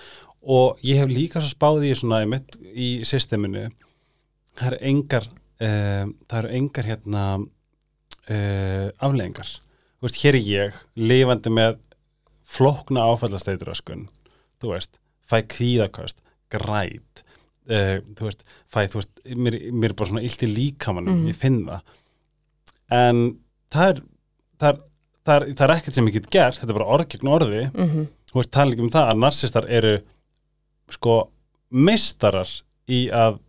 [0.48, 3.66] og ég hef líka svo spáð í svona í, mitt, í systeminu.
[4.58, 9.50] Það eru engar uh, það eru engar hérna uh, afleðingar
[9.98, 10.80] þú veist, hér er ég
[11.10, 11.78] lifandi með
[12.48, 14.06] flókna áfallasteituröskun
[14.62, 16.22] þú veist, fæ kvíðaköst
[16.54, 17.24] græt
[17.70, 21.32] uh, þú veist, fæ, þú veist mér, mér er bara svona illt í líkamanum, Mhm.
[21.34, 21.82] ég finn það.
[22.98, 23.18] En
[23.74, 23.98] það er
[24.58, 24.78] það er,
[25.28, 27.66] það er, það er ekkert sem ég get gert þetta er bara orð gegn orði.
[27.74, 29.92] Mm þú veist, tala ekki um það að narsistar eru
[30.94, 31.18] sko
[31.74, 32.52] meistarar
[32.88, 33.42] í að,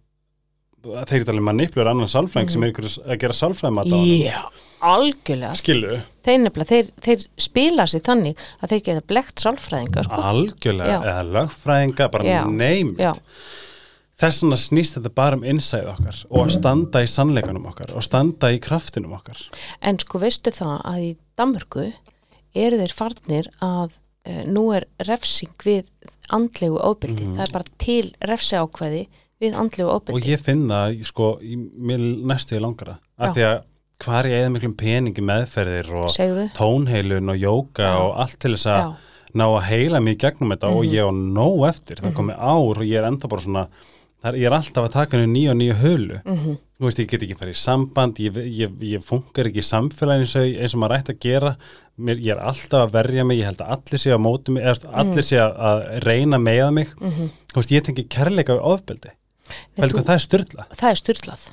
[0.89, 4.09] að þeir tala um manipular annan sálfræðing sem er ykkur að gera sálfræðimat á hann
[4.09, 4.41] já,
[4.89, 5.53] algjörlega.
[5.61, 10.27] Skilu, þeir, þeir, þeir spila sér þannig að þeir geta blekt sálfræðinga sko.
[10.33, 11.01] algjörlega Já.
[11.13, 13.07] eða lögfræðinga, bara neymit
[14.19, 18.05] þess vegna snýst þetta bara um innsæð okkar og að standa í sannleikanum okkar og
[18.07, 19.41] standa í kraftinum okkar.
[19.79, 21.87] En sko veistu það að í Danmörku
[22.59, 25.87] eru þeir farnir að uh, nú er refsing við
[26.37, 29.03] andlegu ofbeldi, það er bara til refsi ákveði
[29.41, 31.29] við andlegu og ofbeldi ég finn það sko,
[31.79, 33.35] mér næstu ég langara af Já.
[33.35, 33.59] því að
[34.05, 37.97] hvar ég eða miklum peningi meðferðir og segðu, tónheilun og jóka Já.
[37.99, 38.97] og allt til þess að
[39.39, 40.93] ná að heila í gegnum þetta og Mhm.
[40.95, 43.67] ég á nóg eftir, það komi ár og ég er enda bara svona,
[44.23, 46.99] það er, ég er alltaf að taka henni nýja og nýja hölu, mm þú veist
[47.03, 50.45] ég get ekki farið í samband, ég, ég, ég funkar ekki í samfélaginu eins og,
[50.63, 51.51] eins og maður ætti að gera.
[51.99, 54.63] Mér, ég er alltaf að verja mig, ég held að allir sé að móti mig,
[54.63, 57.31] eða allir sé að, að reyna með mig, Mhm.
[57.51, 59.11] þú veist ég tengi kærleika við ofbeldi,
[59.75, 61.49] hvað það er styrla það er styrlað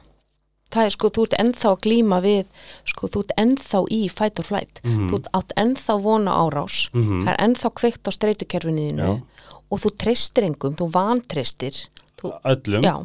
[0.76, 2.46] það er sko, þú ert ennþá að glíma við
[2.86, 4.82] sko, þú ert ennþá í fight or flight.
[4.84, 5.10] Mhm.
[5.10, 6.90] þú ert átt ennþá vona árás.
[6.94, 7.26] Mhm.
[7.26, 9.22] það er ennþá kveikt á streytukerfinu
[9.72, 11.88] og þú treystir engum, þú vantreystir
[12.22, 12.96] þú, öllum, já,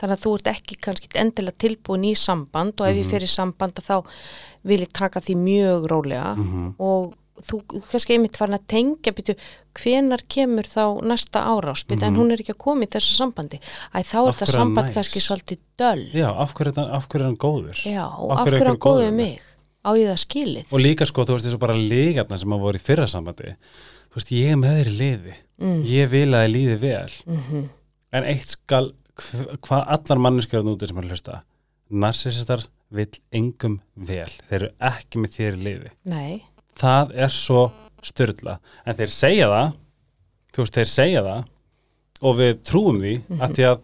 [0.00, 3.02] þannig að þú ert ekki kannski endilega tilbúin í samband og ef Mhm.
[3.02, 4.06] ég fyrir samband að þá
[4.64, 6.74] vil ég taka því mjög rólega Mhm.
[6.78, 9.34] og þú kannski einmitt farin að tengja byrju,
[9.74, 13.58] hvenar kemur þá næsta árás byrju, en hún er ekki að koma í þessu sambandi
[13.94, 14.38] æ, þá er Mhm.
[14.38, 14.94] Hann samband næs?
[14.94, 18.76] kannski svolítið döl já, af hverju, er hann góður Já, og Af hverju er hann
[18.76, 19.40] góður við mig?
[19.82, 20.72] Á ég það skilið?
[20.72, 23.56] og líka sko, þú veist, þessu bara lígarnar sem að voru í fyrra sambandi
[24.12, 25.84] þú veist, ég með þeir í liði Mm.
[25.84, 27.68] ég vil að þið líði vel Mm
[28.12, 31.40] en eitt skal hv- hvað allar manneskjörðan úti sem er að hlusta.
[31.90, 34.28] Narsisistar vill engum vel.
[34.48, 35.90] Þeir eru ekki með þér í liði.
[36.10, 36.42] Nei,
[36.78, 37.64] það er svo
[38.02, 39.72] styrla en þeir segja það
[40.54, 41.44] þú veist, þeir segja það
[42.22, 43.40] og við trúum því Mhm.
[43.40, 43.80] að því að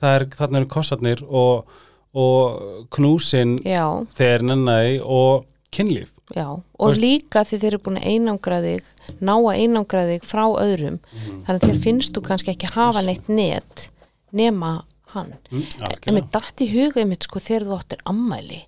[0.00, 1.68] það er, þarna eru kossarnir og,
[2.14, 3.84] og knúsin já,
[4.18, 6.46] þeir nennaði og kynlíf já
[6.78, 8.82] og veist- líka því þeir eru búin að einangra þig
[9.20, 10.98] ná að einangra þig frá öðrum.
[11.12, 11.44] Mhm.
[11.44, 13.90] þannig að þér finnst þú kannski ekki hafa neitt net
[14.32, 14.84] nema
[15.14, 15.34] hann.
[15.52, 15.62] Mm,
[16.06, 18.62] en mér datt í huga einmitt sko þegar þú áttir ammæli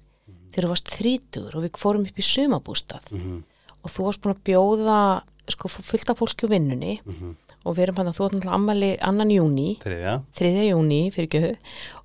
[0.52, 3.42] þegar þú varst þrítugur og við fórum upp í sumabústað Mhm,
[3.84, 7.00] og þú varst búin að bjóða sko fullt af fólki á vinnunni.
[7.04, 7.36] Mhm.
[7.66, 10.22] og við erum hann að þú átt náttúrulega ammæli annan júni þriðja.
[10.34, 10.68] 3.
[10.70, 11.56] júni fyrir ekki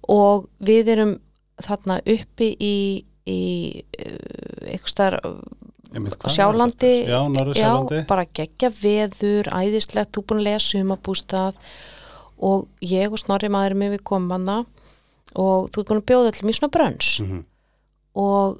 [0.10, 1.20] og við erum
[1.62, 3.84] þarna uppi í, í
[4.68, 5.22] eitthvað starf
[5.92, 6.92] hvað var Sjálandi?
[7.10, 7.20] Já,
[7.60, 11.58] Já, bara geggja veður, æðislegt, þú búin að lesa um að bústað
[12.42, 14.60] og ég og Snorri maður með við komum hana
[15.36, 17.42] og þú ert búin að bjóða öllum í svona brönns Mhm,
[18.16, 18.60] og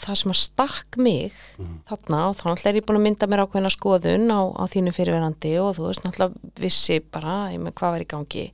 [0.00, 1.80] það sem að stakk mig Mhm.
[1.88, 4.92] þarna og þá náttúrulega er ég búin að mynda mér ákveðna skoðun á, á þínu
[4.96, 8.52] fyrirverandi og þú veist náttúrulega vissi bara hvað var í gangi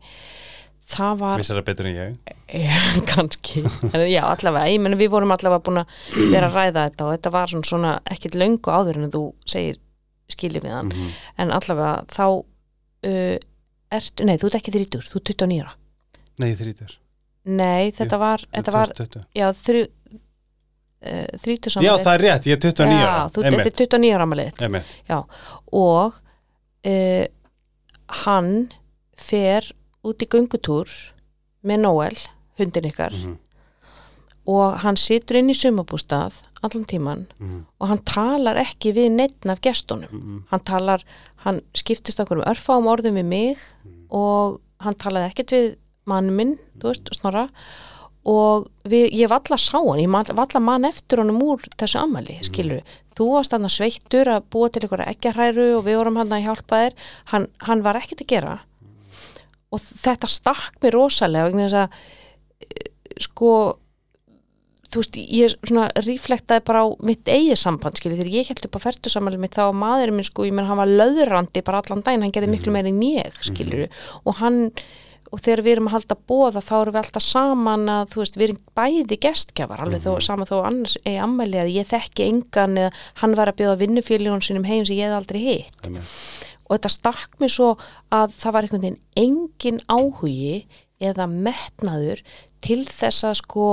[0.86, 2.76] það var Vissar það betur en ég Já,
[3.10, 5.96] kannski, en já, allavega ég meni við vorum allavega búin að
[6.30, 9.80] vera að ræða þetta og þetta var svona, svona ekkit löngu áður en þú segir
[10.30, 11.10] skilið við hann Mhm.
[11.42, 13.36] en allavega þá uh,
[13.96, 15.74] ert, nei, þú ert ekki þrítur, þú ert 29 ára.
[16.42, 16.96] Nei, þrítur
[17.46, 19.26] nei, þetta var, þetta var 2020.
[19.38, 23.76] já, þrjú uh, þrítur Já, það er rétt, ég er 29 já, þú, þetta er
[23.82, 24.94] 29 ára amalið Einmitt.
[25.72, 26.18] og
[26.86, 27.26] uh,
[28.24, 28.50] hann
[29.16, 29.70] fer
[30.06, 30.90] út í göngutúr
[31.66, 32.16] með Noel,
[32.60, 33.38] hundin ykkar Mhm,
[34.46, 39.48] og hann situr inn í sumabústað allan tíman mhm, og hann talar ekki við neitt
[39.50, 40.12] af gestunum.
[40.12, 41.02] Mhm, hann talar,
[41.44, 43.58] hann skiptist okkur um örfáum orðum við mig
[44.10, 45.68] og hann talaði ekkert við
[46.06, 47.48] mann minn, þú veist, snorra
[48.26, 52.82] og við, ég valla sá hann ég valla mann eftir honum úr þessu ammali, skilur
[53.16, 56.46] þú varst hann að sveittur að búa til einhverja ekkjarhæru og við vorum hann að
[56.48, 56.96] hjálpa þér.
[57.32, 58.56] Hann, hann var ekkert að gera
[59.74, 61.98] og þetta stakk mér rosalega vegna þess að
[62.66, 62.92] eh,
[63.26, 63.52] sko
[64.92, 68.78] þú veist, ég svona ríflektaði bara á mitt eigið samband, skilur, þegar ég held upp
[68.78, 72.04] á færtusamali mitt þá var maðurinn minn, sko, ég menn hann var löðrandi bara allan
[72.06, 73.88] daginn, hann gerði miklu meira en ég skilur,
[74.22, 74.70] og hann
[75.34, 78.36] og þegar við erum að halda bóða þá erum við alltaf saman að, þú veist,
[78.38, 82.78] við erum bæði gestgjafar, alveg þó, saman þó annars eigi ammæli að ég þekki engan
[82.84, 85.90] eða hann var að bjóða vinnuféljónum sinum heim sem ég hef aldrei hitt.
[86.66, 87.70] Og þetta stakk mér svo
[88.14, 92.22] að það var einhvern veginn engin áhugi eða metnaður
[92.64, 93.64] til þess að sko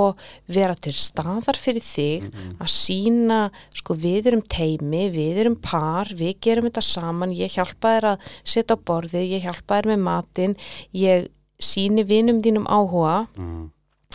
[0.52, 2.26] vera til staðar fyrir þig
[2.60, 3.38] að sína
[3.74, 8.28] sko við erum teimi, við erum par, við gerum þetta saman, ég hjálpa þér að
[8.44, 10.56] setja á borðið, ég hjálpa þér með matinn,
[10.92, 13.70] ég síni vinum þínum áhuga Mhm,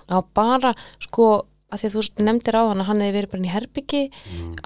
[0.09, 3.45] að bara sko að því að þú nefndir á hann að hann hefði verið bara
[3.45, 4.01] í herbyggi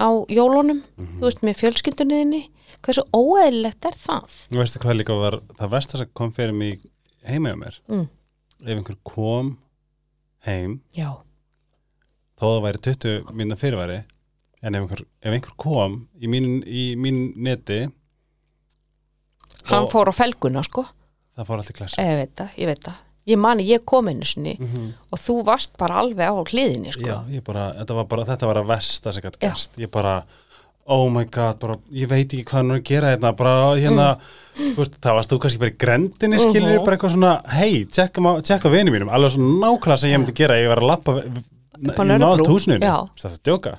[0.00, 0.80] á jólunum,
[1.18, 2.42] þú veist með fjölskyldunniðinni,
[2.84, 4.38] hversu óeðlilegt er það?
[4.50, 6.80] Þú veistu hvað líka var það versta sem kom fyrir mig
[7.28, 7.78] heima hjá mér.
[7.88, 8.06] Mm.
[8.64, 9.52] ef einhver kom
[10.46, 11.10] heim Já,
[12.40, 14.00] þó það væri 20 mínna fyrirværi
[14.64, 17.82] en ef einhver, ef einhver kom í mín, í mín neti
[19.68, 20.86] hann fór á felguna sko,
[21.36, 24.08] það fór allt í klessa ég veit það, ég veit það ég mani, ég kom
[24.08, 27.06] einu sinni mm og þú varst bara alveg á hliðinni sko.
[27.06, 30.24] Já, ég bara, þetta var bara, þetta var að versta sem gætt gerst, ég bara
[30.86, 34.08] oh my god, bara, ég veit ekki hvað hann er að gera hérna, bara hérna
[34.58, 36.84] þú veist, það varst þú kannski bara í grendinni skilur Mhm.
[36.84, 40.54] bara eitthvað svona, hei, tjekka, tjekka vini mínum, alveg svona nákvæmlega sem ég myndi gera
[40.60, 43.08] ég var að lappa í húsinu Já.
[43.16, 43.78] það er djóka,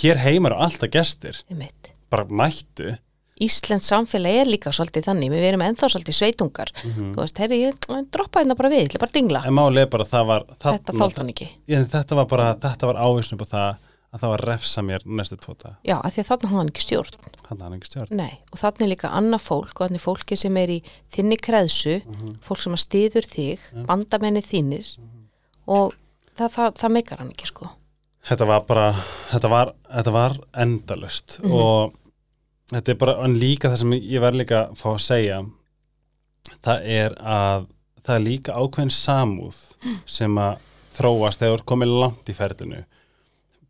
[0.00, 1.42] hér heima eru alltaf gestir.
[2.10, 2.96] Bara mættu
[3.40, 5.32] Íslensk samfélag er líka svolítið þannig.
[5.32, 6.72] Við erum ennþá svolítið sveitungar.
[6.84, 7.12] Mhm.
[7.14, 9.40] þú veist, heyrðu, ég droppa hérna bara við, ég ætla bara að dingla.
[9.90, 11.48] Bara var þetta þólt hann ekki.
[11.68, 13.76] Ég, þetta var bara, þetta var ávísnum på það
[14.10, 17.18] að það var refsa mér næstu tvota, Já, af því að hafði hann ekki stjórn.
[17.46, 18.14] Hann hann ekki stjórn.
[18.18, 20.78] Nei, og þannig líka annað fólk og þannig fólki sem er í
[21.14, 22.00] þinni kreðsu
[22.42, 24.96] fólk sem að stiður þig bandamenni þínir
[25.70, 25.94] og
[26.34, 27.70] það, það, það meikar hann ekki sko.
[28.30, 28.88] Þetta var bara
[29.30, 31.94] þetta var, þetta var endalust og
[32.70, 35.40] þetta er bara en líka það sem ég verð líka að fá að segja
[36.64, 37.68] það er að
[38.00, 39.60] það er líka ákveðin samúð
[40.18, 42.84] sem að þróast þegar þú ert komið langt í ferðinu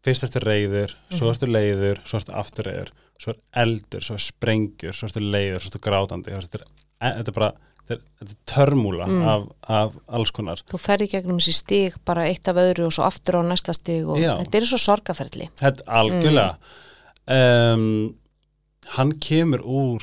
[0.05, 4.25] fyrst ertu reyður, svo ertu leiður svo ertu aftur reyður, svo er eldur svo er
[4.25, 6.71] sprengjur, svo ertu leiður, svo ertu grátandi þetta er,
[7.19, 7.51] þetta er bara
[7.91, 10.63] þetta er, er törmúla af, af alls konar.
[10.71, 14.09] Þú ferði gegnum þessi stig bara eitt af öðru og svo aftur á næsta stig
[14.09, 14.33] og Já.
[14.41, 16.77] þetta er svo sorgaferli Þetta algjörlega.
[17.31, 17.85] Um,
[18.87, 20.03] Hann kemur úr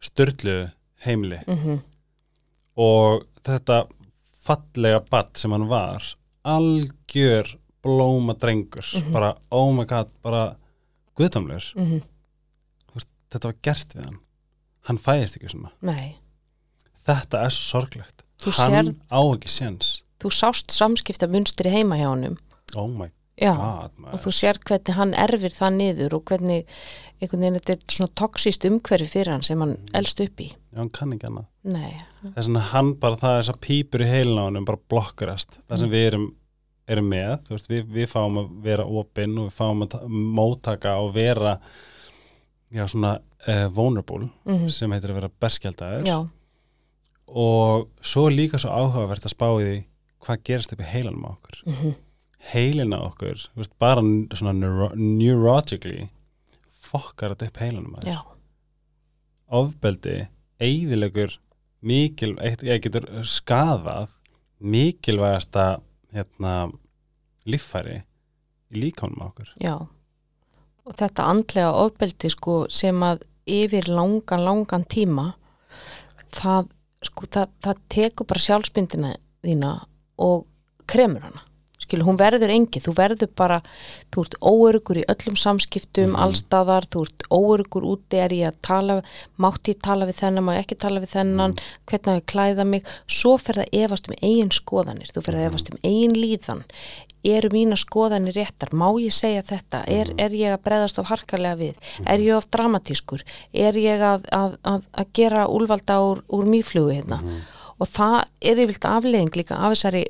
[0.00, 0.70] störlu
[1.04, 1.40] heimili.
[1.46, 1.80] Mm
[2.80, 3.82] og þetta
[4.40, 6.04] fallega badd sem hann var
[6.48, 7.50] algjör
[7.84, 10.56] blóma drengur bara oh my god, bara
[11.18, 11.72] guðdómlegur.
[11.76, 12.00] Mhm.
[13.30, 14.18] þetta var gert við hann.
[14.88, 15.70] Hann fæðist ekki svona.
[15.82, 16.16] Nei,
[17.06, 18.22] þetta er svo sorglegt.
[18.56, 20.02] Hann sérð- á ekki séns.
[20.20, 22.38] Þú sást samskipta munstri heima hjá honum.
[22.74, 26.66] Oh my Já, god og þú sér hvernig hann erfir það niður og hvernig
[27.20, 30.48] einhvern veginn þetta er svona toxíst umhverfi fyrir hann sem hann elst upp í.
[30.72, 31.46] Já, hann kann ekki annað.
[31.64, 31.94] Nei,
[32.34, 35.90] þess að hann bara það er þess að pípur í honum bara blokkarast það sem
[35.90, 36.26] við erum,
[36.90, 40.04] erum með þú veist, við, við fáum að vera opinn og við fáum að ta-
[40.10, 41.58] móttaka og vera
[42.72, 43.16] já svona
[43.48, 44.68] uh, vulnerable Mhm.
[44.70, 46.04] sem heitir að vera berskjaldaður.
[46.06, 46.18] Já,
[47.30, 49.76] og svo er líka svo áhugavert að spá í því
[50.24, 51.60] hvað gerist upp í heilanum á okkur.
[51.66, 51.96] Mhm, heilin
[52.40, 54.02] á okkur, veist, bara
[54.34, 56.08] svona neuro neurologically
[56.80, 58.08] fokkar þetta upp heilanum maður.
[58.08, 58.20] já,
[59.50, 60.16] ofbeldi
[60.60, 61.38] eigðilegur
[61.80, 64.16] mikil, ég getur skadað
[64.60, 65.80] mikilvægasta
[66.12, 66.70] hérna,
[67.48, 68.02] líffæri
[68.70, 69.52] í líkánum á okkur.
[69.60, 69.76] Já.
[70.84, 75.30] Og þetta andlega ofbeldi sko sem að yfir langan, langan tíma
[76.34, 76.70] það,
[77.06, 79.12] sko, það, það tekur bara sjálfsbyndina
[79.44, 79.72] þína
[80.20, 80.44] og
[80.90, 81.46] kremur hana
[81.80, 83.60] skilu, hún verður engi, þú verður bara
[84.12, 86.20] þú ert óörugur í öllum samskiptum Mhm.
[86.24, 89.02] allstaðar, þú ert óörugur úti er ég að tala,
[89.38, 92.66] mátti ég tala við þennan, má ég ekki tala við þennan hvernig á ég klæða
[92.66, 96.64] mig, svo fer það efast um eigin skoðanir, þú fer það efast um eigin líðan,
[97.24, 99.82] eru mína skoðanir réttar, má ég segja þetta?
[99.88, 101.74] Er, er ég að breðast of harkalega við?
[102.06, 103.20] Er ég of dramatískur?
[103.52, 107.20] Er ég að, að, að, að gera úlvalda úr, úr mýflugu hérna?
[107.80, 110.06] Og það er yfirlt afleðing líka af þessari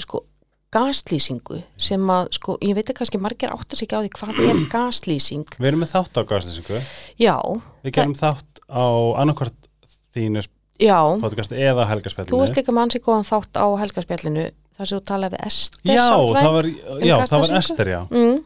[0.00, 0.24] sko
[0.74, 4.40] gaslýsingu sem að sko, ég veit ekki kannski margir átt að sig á því hvað
[4.46, 6.80] er gaslýsing Við erum með þátt á gaslýsingu
[7.20, 7.36] já,
[7.84, 8.84] Við gerum þátt á
[9.22, 9.68] annarkvart
[10.14, 10.44] þínu
[10.80, 14.44] já podcast eða þú helgaspjallinu ert líka mann sem góðan þátt á helgarspjallinu
[14.78, 16.40] þar sem þú talaði við Ester Já, sálfræðing.
[16.40, 16.68] það var,
[17.04, 17.56] já, það var?
[17.60, 18.38] Ester, já mm.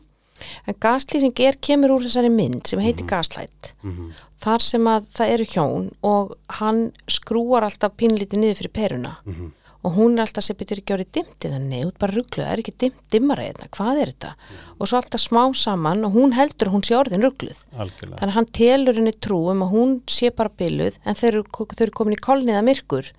[0.66, 3.10] en gaslýsing er kemur úr þessari mynd sem heitir Mhm.
[3.12, 4.08] gaslætt Mhm.
[4.44, 9.52] þar sem að það eru hjón og hann skrúar alltaf pínlítið niður fyrir peruna Mhm.
[9.84, 12.52] Og hún er alltaf sem betur ekki árið dimmt eða nei, út bara ruggluð, það
[12.54, 14.30] er ekki dimmt, dimmara hérna, hvað er þetta?
[14.78, 17.60] Og svo alltaf smá saman og hún heldur hún sé orðin ruggluð.
[17.76, 21.28] Algjörlega Þannig að hann telur henni trú um að hún sé bara byluð en þau
[21.28, 23.12] eru, þau eru komin í kolniða myrkur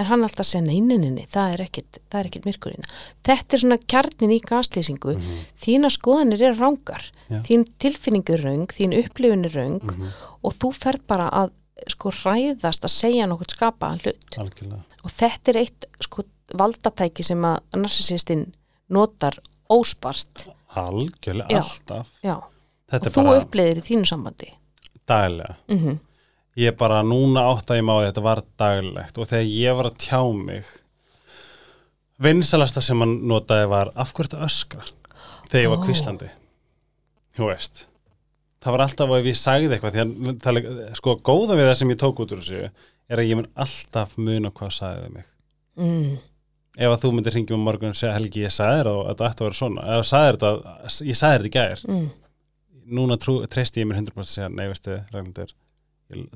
[0.00, 2.86] en hann alltaf segja neyninni, það er ekkit, er ekkit myrkurinn.
[3.28, 5.16] Þetta er svona kjarnin í gaslýsingu,
[5.60, 7.42] þína skoðanir eru rángar, Já.
[7.44, 9.92] þín tilfinning er raung, þín upplifin er raung
[10.42, 11.52] og þú fer bara að
[11.90, 14.38] sko hræðast að segja nokkuð skapaðan hlut.
[14.38, 14.98] Algjörlega.
[15.02, 16.24] Og þetta er eitt sko
[16.58, 18.46] valdatæki sem að narsisistinn
[18.92, 19.38] notar
[19.72, 20.48] óspart.
[20.76, 21.62] Algjörlega, Já.
[21.62, 22.14] alltaf.
[22.22, 22.36] já.
[22.92, 24.52] Og þú bara upplýðir í þínu sambandi.
[25.08, 25.56] Daglega.
[25.68, 26.00] Mm
[26.52, 29.18] Ég er bara núna átt að ég má að þetta var daglegt.
[29.18, 30.66] Og þegar ég var að tjá mig
[32.22, 34.84] vinsalasta sem hann notaði var af hverju þetta öskra?
[35.48, 36.28] Þegar ég var kvíslandi
[37.36, 37.86] Þú veist
[38.62, 41.90] Það var alltaf ef ég sagði eitthvað því að er- sko góða við það sem
[41.94, 42.60] ég tók út úr þessu
[43.12, 45.26] er að ég mun alltaf muna hvað sagði við mig
[45.82, 46.12] mm.
[46.78, 49.30] ef að þú myndir ringjum um morgun og segja Helgi ég sagði þér og þetta
[49.32, 50.52] ætti að vera svona ef þú sagði þetta,
[51.10, 52.06] ég sagði þetta í gær Mm.
[52.98, 55.52] núna trú, treysti ég mér 100% að segja nei veistu, Ragnhildur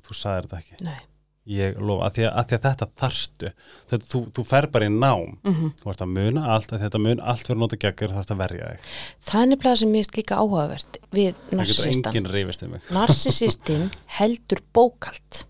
[0.07, 0.99] þú sagði þetta ekki Nei.
[1.47, 3.51] Ég lofa, að því að, að, því að þetta þarftu.
[3.91, 5.37] Þetta, þú, þú fer bara í nám.
[5.47, 8.41] Mm þú ert að muna allt, að þetta mun allt nota geggur þú ert að
[8.43, 8.89] verja þig,
[9.29, 12.91] það er nefnilega sem mér finnst líka áhugavert við við mig.
[12.91, 13.87] Narsisistinn
[14.19, 15.45] heldur bókald.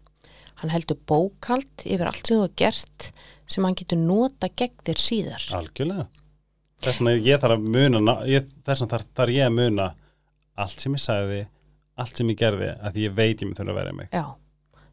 [0.61, 3.11] Hann heldur bókald yfir allt sem þú har gert
[3.46, 5.50] sem hann getur nota gegn þér síðar.
[5.56, 6.09] Algjörlega.
[6.85, 9.92] Þess vegna ég þarf að muna ég, þess vegna þarf, þarf ég að muna
[10.56, 11.44] allt sem ég sagði
[11.96, 14.09] allt sem ég gerði, að ég veit ég mun þurfa að verja mig.
[14.12, 14.24] Já,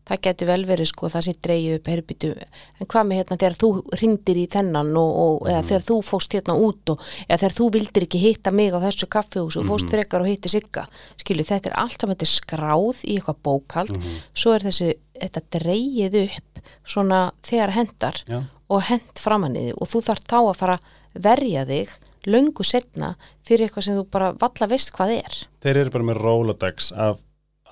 [0.09, 3.57] það getur vel verið sko það sé dreigið upp herbyttu en hvað með hérna þegar
[3.61, 3.69] þú
[4.01, 7.69] ringdir í þennan og, og eða þegar þú fóst hérna út og eða þegar þú
[7.77, 10.87] vildir ekki hitta mig á þessu kaffihús og fóst frekar og hitti sigga
[11.21, 13.93] skilju þetta er allt saman þetta er skráð í eitthvað bókald
[14.35, 14.89] svo er þessi
[15.19, 18.41] þetta dreigið upp svona þegar hendar já,
[18.73, 20.79] og hent framan í þig og þú þarf þá að fara
[21.13, 21.93] verja þig
[22.29, 23.13] löngu setna
[23.45, 25.39] fyrir eitthvað sem þú bara valla veist hvað er.
[25.63, 27.23] Þeir eru bara með Rolodex af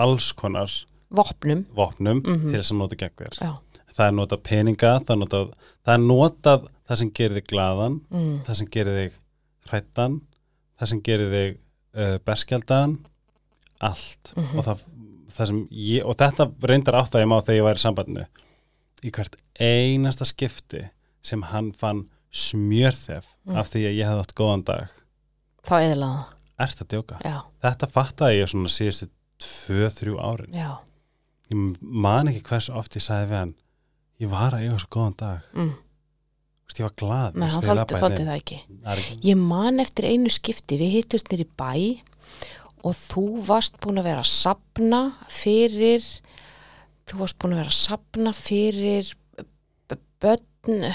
[0.01, 0.73] alls konar
[1.11, 1.65] vopnum.
[1.75, 3.39] Vopnum til þess að nota gegn þér.
[3.91, 5.49] Það er notað peninga, það er notað
[5.83, 9.17] það er notað það sem gerir þig glaðan mm, það sem gerir þig
[9.67, 10.15] hrættan
[10.79, 12.95] það sem gerir þig uh, berskjaldan
[13.81, 14.31] allt.
[14.37, 14.85] Og, það,
[15.35, 18.25] það sem ég, og þetta reyndar átt að ég má þegar ég væri í sambandinu.
[19.01, 20.83] Í hvert einasta skipti
[21.25, 23.27] sem hann fann smjörþef
[23.59, 24.93] af því að ég hefði átt góðan dag.
[25.67, 26.21] Þá eðlaða
[27.65, 29.09] þetta fattaði ég svona síðustu
[29.41, 30.55] tvö, þrjú árin.
[30.55, 30.69] Já,
[31.51, 33.55] ég man ekki hversu oft ég sagði við hann
[34.21, 35.71] ég var að eiga svo góðan dag mm.
[36.71, 40.77] Ég var glad Nei, hann þóldi, það ekki það ekki ég man eftir einu skipti
[40.79, 41.73] við hittust nýr í bæ
[42.87, 46.05] og þú varst búin að vera að sapna fyrir
[47.11, 49.11] þú varst búin að vera að sapna fyrir
[50.21, 50.87] börn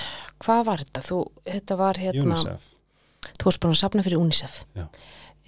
[0.43, 1.05] hvað var þetta?
[1.05, 2.67] Þú, þetta var hérna UNICEF
[3.37, 4.87] þú varst búin að sapna fyrir UNICEF Já.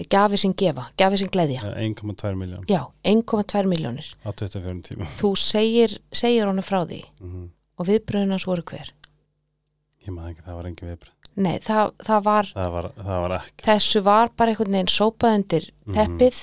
[0.07, 1.63] Gafi sem gefa, gafi sem gleðja.
[1.77, 5.07] Eh, 1,2 miljón já, 1,2 miljónir á 24 tíma.
[5.19, 8.89] Þú segir, segir honum frá því mm og viðbröðunars voru hver?
[10.07, 13.35] Ég maður ekki, það var engin viðbröð nei, það, það var, það var, það var
[13.39, 15.95] ekki þessu var bara einhvern veginn sópað undir Mhm.
[15.95, 16.41] teppið.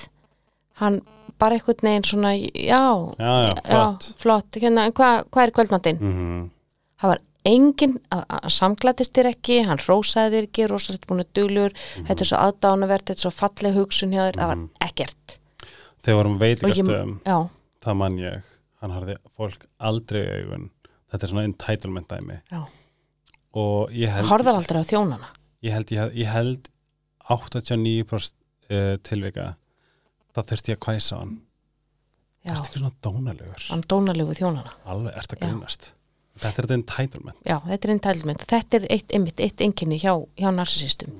[0.80, 1.00] Hann
[1.38, 2.86] bara einhvern veginn svona já,
[3.18, 4.50] já, já, flott já flott.
[4.62, 5.98] hérna, hvað hva er kvöldmáttinn?
[6.00, 6.50] mm
[7.00, 11.74] það var enginn, hann samklættist þér ekki hann rósaði þér ekki, rosalegt búin að duglur.
[11.74, 12.06] Mhm.
[12.10, 15.38] þetta er svo aðdánavert, þetta er svo falleg hugsun hjá þér, það var ekkert.
[16.06, 17.38] Þegar vorum já,
[17.86, 18.50] það mann ég,
[18.82, 20.70] hann harði fólk aldrei í augun,
[21.10, 22.40] þetta er svona entitlement dæmi.
[23.56, 25.30] Og ég held Horðar aldrei á þjónana?
[25.64, 26.68] Ég held, ég, ég held
[27.32, 28.34] 89%
[28.70, 29.54] uh, tilvika
[30.36, 31.36] það þurfti ég að kvæsa hann.
[32.46, 33.62] Já, Ertu ekki svona dónalegur?
[33.72, 34.74] hann dónalegu þjónana?
[34.86, 35.48] Alveg, ertu að Já.
[36.40, 37.36] Þetta er þetta entitlement.
[37.46, 38.46] Já, þetta er entitlement.
[38.46, 41.12] Þetta er eitt, einmitt, eitt enginni hjá, hjá narsisistum.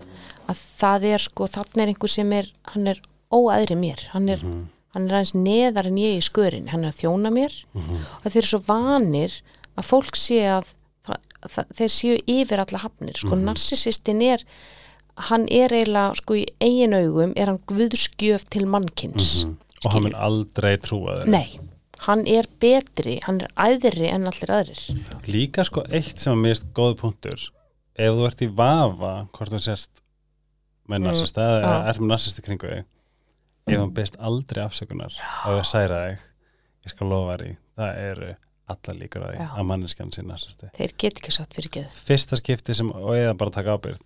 [0.48, 3.00] Að það er sko, þannig er einhver sem er, hann er
[3.32, 4.06] óæðri mér.
[4.12, 4.66] Hann er, Mhm.
[4.94, 6.68] hann er aðeins neðar en ég í skörin.
[6.68, 7.98] Hann er að þjóna mér Mhm.
[8.24, 9.40] og þeir eru svo vanir
[9.78, 10.64] að fólk sé að
[11.48, 13.14] það, þeir séu yfir alla hafnir.
[13.16, 13.44] Sko, Mhm.
[13.44, 14.42] narsisistin er,
[15.16, 19.44] hann er eiginlega, sko, í eigin augum er hann guðskjöf til mannkins.
[19.44, 19.56] Mhm.
[19.84, 21.26] Og hann mun aldrei trúa þér.
[21.28, 21.58] Nei,
[22.07, 24.82] hann er betri, hann er æðri en allir aðrir.
[25.30, 27.47] Líka sko eitt sem að er góð punktur,
[27.97, 30.03] ef þú ert í vafa, hvort þú sérst
[30.86, 31.88] með Mm, narsist eða já.
[31.90, 32.84] ert með narsist í kringu þig,
[33.66, 35.14] ef hann beist aldrei afsökunar
[35.47, 36.20] og það særa þig,
[36.86, 38.34] ég skal lofa þér í, það eru
[38.66, 40.68] alla líkur að því að manneskjan sé narsisti.
[40.74, 41.99] Þeir get ekki satt fyrir geð.
[42.07, 44.01] Fyrsta skipti sem, og eða bara taka ábyrgð,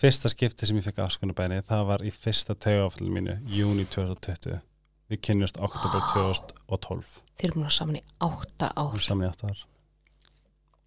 [0.00, 4.60] fyrsta skipti sem ég fekk afsökunarbæni, það var í fyrsta tegafallu mínu, júni 2020.
[5.12, 7.18] Við kynnjumst oktober 2012.
[7.36, 8.94] Þeir eru múin saman í átta ár.
[8.94, 9.60] Við erum saman í átta ár.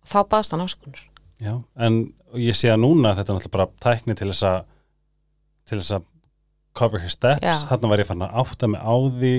[0.05, 1.03] Þá baðst hann áskunar.
[1.43, 1.53] Já,
[1.85, 1.99] en
[2.39, 4.59] ég sé að núna þetta er náttúrulega bara tækni til þess að
[5.65, 6.05] til þess að
[6.75, 9.33] cover his steps þarna var ég fann að átta mig á því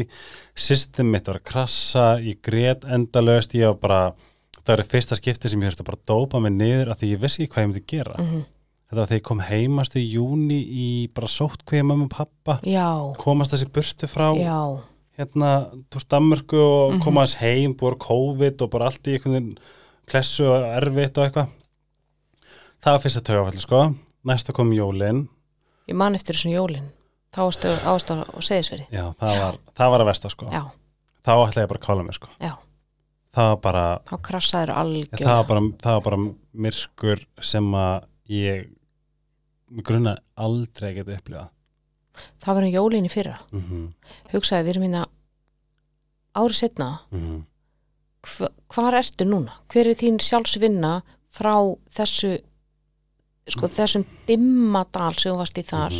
[0.67, 4.01] system mitt var að krassa ég grét endalaust, ég var bara
[4.63, 7.23] það var fyrsta skipti sem ég höfst að bara dópa mig niður af því ég
[7.23, 8.45] vissi ekki hvað ég myndi gera Mm
[8.87, 11.27] þetta var þegar ég kom heimast í júni í bara
[11.81, 12.87] ég mamma og pappa Já,
[13.19, 14.59] komast þessi burtu frá já,
[15.19, 15.51] hérna,
[15.91, 17.03] þú veist, Danmörku og Mhm.
[17.03, 19.59] koma þess heim, búið COVID og bara allt í einhvern veginn
[20.07, 21.49] klessu og erfitt og eitthvað.
[22.83, 23.95] Það var fyrsta tögafalli sko.
[24.27, 25.29] Næsta kom jólin,
[25.89, 26.89] ég man eftir þessum jólin.
[27.35, 28.87] Þá ástu og seðisveri.
[28.91, 30.63] já, það var það var að versta sko, Já,
[31.27, 32.53] þá ætla ég bara að kála mig sko, já,
[33.35, 34.01] það var bara
[35.21, 36.17] það var bara, það var bara
[36.55, 38.69] myrkur sem að ég
[39.85, 41.49] grunna aldrei að geta upplifað
[42.41, 43.39] Það var um jólin í fyrra.
[43.53, 43.93] mm -hmm.
[44.33, 45.07] Hugsaði, við erum hérna
[46.35, 47.01] árið setna.
[48.27, 49.53] Hva, hvar ertu núna?
[49.69, 51.53] Hver er þín sjálfsvinna frá
[51.93, 52.39] þessu,
[53.49, 55.93] sko, þessum dimmadal sem þú varst í þar?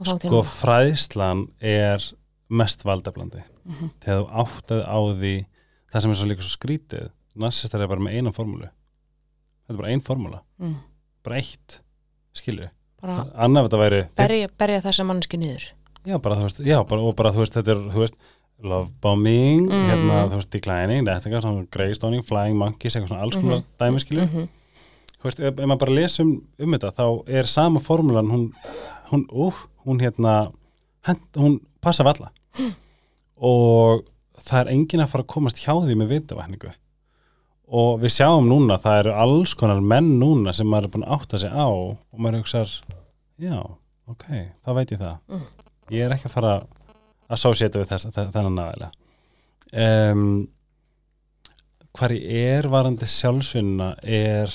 [0.00, 2.02] þá til sko fræðslan er
[2.48, 3.90] mest valdablandi Mhm.
[4.00, 5.46] þegar þú áttaði á því
[5.92, 9.76] það sem er svo líka svo skrítið narsistar er bara með eina formúlu þetta er
[9.76, 10.76] bara ein formúla, Mm.
[11.24, 11.80] bara eitt
[12.42, 12.68] skilju,
[13.34, 15.68] annaf þetta væri berja, berja þessa manneski niður.
[16.06, 18.14] já, bara, þú veist, já, bara, og bara þú veist, þetta er þú veist,
[18.62, 19.88] love bombing Mm.
[19.90, 23.64] hérna, þú veist, declining, þetta er svona greystoning, flying monkeys, eitthvað svona alls konar Mhm.
[23.80, 24.48] dæmi skilju, Mm
[25.16, 28.52] þú veist, ef, ef maður bara lesa um, þetta, þá er sama formúlan hún,
[29.10, 29.52] hún, ú,
[29.86, 30.52] hún hérna
[31.06, 32.30] hent, hún passa af alla
[33.36, 34.04] og
[34.40, 36.72] það er enginn að fara að komast hjá því með vitavækningu
[37.66, 41.16] og við sjáum núna það eru alls konar menn núna sem maður er búin að
[41.16, 42.74] átta sig á og maður hugsar
[43.42, 43.58] já,
[44.06, 44.26] ok,
[44.62, 45.16] þá veit ég það.
[45.30, 45.46] Mm.
[45.96, 46.68] ég er ekki að fara að
[47.36, 48.90] associata við þess, þennan aðeila
[49.72, 50.46] um,
[51.96, 54.52] hvar ég er varandi sjálfsvinna er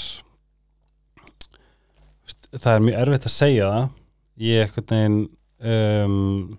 [2.55, 3.85] það er mjög erfitt að segja það.
[4.41, 5.19] Ég ekkert neginn
[5.71, 6.57] um,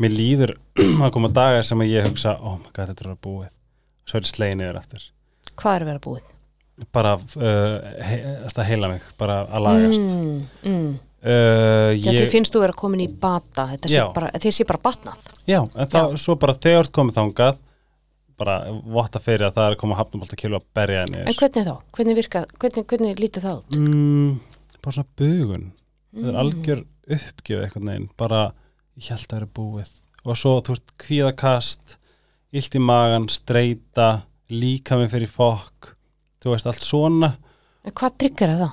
[0.00, 0.54] mér líður
[1.04, 3.54] að koma dagar sem ég hugsa oh my god, þetta er að búið.
[4.08, 5.06] Svo er slegin yfir aftur
[5.58, 6.26] Hvað er að vera búið?
[6.94, 10.42] bara uh, he, að heila mig bara að lagast mm.
[10.62, 10.90] Mm.
[11.18, 14.04] Uh, Já, ég, þið finnst þú vera komin í bata, þetta sé Já.
[14.14, 14.28] bara,
[14.68, 15.32] bara batnað.
[15.50, 17.58] já, en þá svo bara þegar komið þangað
[18.38, 18.54] bara
[18.86, 21.74] votta fyrir að það er að koma hafnumálta kílu að berja henni En hvernig þá?
[21.98, 23.74] Hvernig virkað, hvernig, hvernig lítið það út?
[23.74, 24.30] mm,
[24.78, 25.66] bara svona bugun
[26.14, 26.38] það er Mm.
[26.40, 26.84] algjör
[27.18, 28.38] uppgjöf eitthvað neginn, bara
[28.96, 29.90] ég held að það er búið
[30.24, 31.96] og svo, þú veist, kvíðakast
[32.54, 34.08] illt í magan, streyta
[34.50, 35.92] líka mig fyrir fokk
[36.42, 37.32] þú veist, allt svona
[37.84, 38.72] En hvað tryggur það?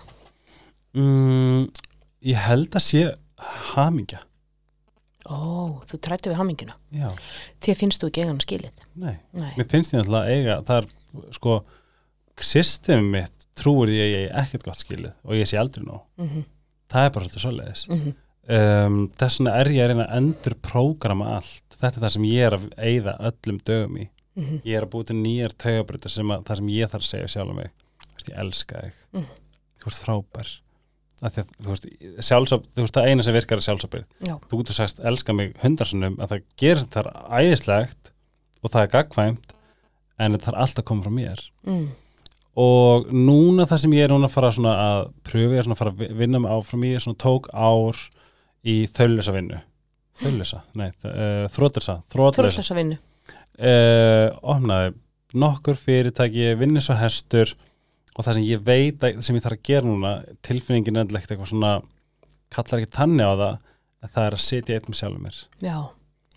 [0.98, 1.68] mm,
[2.32, 3.04] ég held að sé
[3.76, 4.20] hamingja,
[5.26, 6.76] Ó, þú trættu við hammingina.
[6.94, 7.10] já,
[7.66, 8.84] Þið finnst þú ekki eigan skilið.
[8.96, 9.54] nei Nei.
[9.58, 11.56] mér finnst náttúrulega að eiga það er, sko,
[12.38, 16.02] systemi mitt trúir því að ég er ekkert gott skilið og ég sé aldrei nóg,
[16.18, 16.44] Mm -hmm.
[16.90, 18.14] það er bara svolítið svoleiðis Mm
[18.48, 22.24] um, þess vegna er ég að reyna að endur prógrama allt, þetta er það sem
[22.24, 24.10] ég er að eigða öllum dögum í
[24.44, 24.62] -hmm.
[24.66, 27.28] ég er að búið til nýjar taugabröður sem að, það sem ég þarf að segja
[27.34, 27.72] sjálf um mig.
[28.16, 28.94] Veist, ég elska þig.
[29.14, 29.26] Mm.
[29.80, 30.54] þú veist frábær.
[31.24, 31.86] Að að, þú veist,
[32.28, 34.36] sjálfsáp, þú veist, það eina sem virkar er sjálfsábyrð Já.
[34.50, 37.08] þú getur sagst elska mig hundarsunum að það gerir það
[37.40, 38.12] æðislegt
[38.62, 39.54] og það er gagkvæmt
[40.20, 41.40] en það er alltaf koma frá mér.
[41.64, 41.88] Mm.
[42.56, 46.14] og núna það sem ég er núna að fara að pröfi að fara að vi-
[46.20, 47.96] vinna mig áfram í svona tók ár
[48.66, 49.62] í þauðlösa vinnu
[50.20, 52.98] þauðlösa, nei, uh, þrótlösa þrótlösa, þrótlösa vinnu
[53.60, 54.94] uh, opnaði
[55.36, 57.52] nokkur fyrirtæki, vinni svo hestur
[58.16, 60.12] og það sem ég veit að, sem ég þarf að gera núna,
[60.48, 61.72] tilfinningin er ekkert eitthvað svona,
[62.56, 63.58] kallar ekki tanni á það
[64.06, 65.76] að það er að sitja eitt með sjálfur mér já,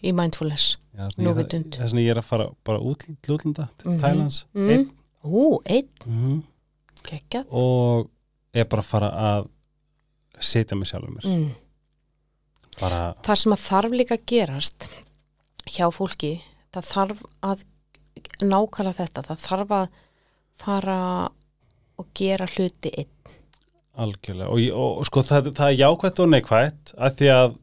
[0.03, 0.66] í mindfulness
[0.99, 1.77] ég- Núvitund.
[1.79, 4.01] þess vegna ég er að fara bara út til útlanda, til Mhm.
[4.03, 4.71] Thailands mm.
[4.75, 4.91] einn,
[5.23, 6.43] ú, einn, mhm,
[7.07, 8.11] geggjað og
[8.55, 9.49] er bara að fara að
[10.41, 11.49] sitja með sjálfur mér mm.
[12.81, 14.89] bara, það sem að þarf líka að gerast
[15.69, 16.41] hjá fólki
[16.75, 17.64] það þarf að
[18.43, 19.89] nákvæmlega þetta, það þarf að
[20.59, 20.99] fara
[21.99, 23.37] og gera hluti einn.
[23.99, 24.51] Algjörlega.
[24.53, 27.57] Og, og, og sko það, það er jákvætt og neikvætt að því að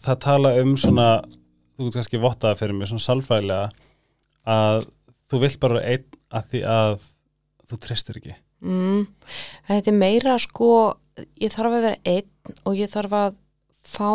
[0.00, 3.70] það tala um svona þú getur kannski vottaða fyrir mig svona salfræðilega
[4.50, 4.86] að
[5.30, 6.94] þú vilt bara einn að því að
[7.70, 8.36] þú treystir ekki.
[8.60, 9.06] Mm.
[9.70, 10.72] þetta er meira sko
[11.40, 13.38] ég þarf að vera einn og ég þarf að
[13.88, 14.12] fá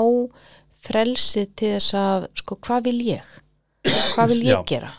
[0.86, 3.32] frelsi til þess að sko hvað vil ég
[4.16, 4.64] hvað vil ég Já.
[4.74, 4.92] gera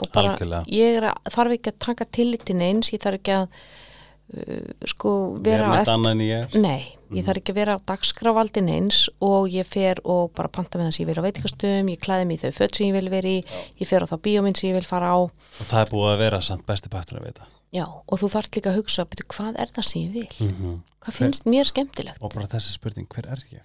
[0.00, 0.64] og bara Algjörlega.
[0.72, 5.12] ég er að, þarf ekki að taka tillitin eins ég þarf ekki að uh, sko
[5.44, 6.82] vera vera neitt annað en ég er Nei,
[7.16, 10.90] ég þarf ekki að vera á dagskráfaldin eins og ég fer og bara panta með
[10.90, 13.12] það sem ég vil á veitikastöðum, ég klæði mig í þau föt sem ég vil
[13.12, 13.38] vera í,
[13.82, 15.18] ég fer á þá bíómynd sem ég vil fara á.
[15.20, 18.54] og það er búið að vera samt besti partur að vita Já, og þú þarf
[18.56, 20.30] líka að hugsa, betur, hvað er það sem ég vil?
[20.42, 20.78] -hmm.
[21.00, 22.18] Hvað finnst mér skemmtilegt?
[22.20, 23.62] og bara þessi spurning, hver er ég?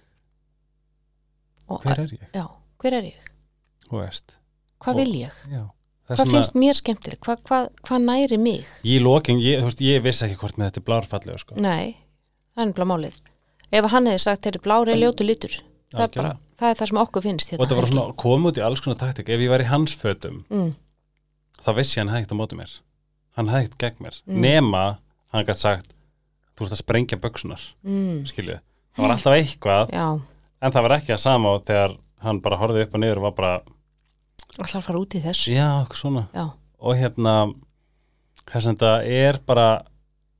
[1.66, 2.28] Og, hver er ég?
[2.30, 2.46] Já,
[2.78, 3.32] hver er ég?
[3.90, 4.36] Þú veist
[4.86, 5.36] Hvað Og- vil ég?
[5.50, 5.62] Já.
[6.06, 7.20] Hvað finnst mér skemmtilegt?
[7.26, 8.66] Hvað, hvað, hvað næri mig?
[8.86, 11.56] ég í lokin, ég, veist, ég vissi ekki hvort með þetta er blárfallegu sko.
[11.58, 11.96] Nei,
[12.54, 13.16] það er nefnilega málið.
[13.72, 15.56] Ef hann hefði sagt, þetta er blári ljótu litur,
[15.90, 16.30] það er, bara,
[16.60, 17.52] það er það sem okkur finnst.
[17.52, 19.96] og þetta var svona komið út í alls konar taktik ef ég var í hans
[19.98, 20.70] fötum Mm,
[21.66, 22.70] þá vissi hann ekkert á móti mér
[23.36, 24.40] hann ekkert gegn mér Mm.
[24.40, 24.98] nema
[25.34, 25.94] hann gætt sagt
[26.56, 28.60] þú ert að sprengja böksunar mm, skilju,
[28.94, 30.20] það var alltaf eitthvað já,
[30.62, 33.22] en það var ekki að sama á þegar hann bara horfði upp og niður og
[33.22, 33.60] var bara
[34.58, 35.52] alltaf að fara út í þessu.
[35.54, 36.24] já, eitthvað svona.
[36.34, 36.44] Já,
[36.80, 37.34] og hérna
[38.46, 39.68] þess að þetta er bara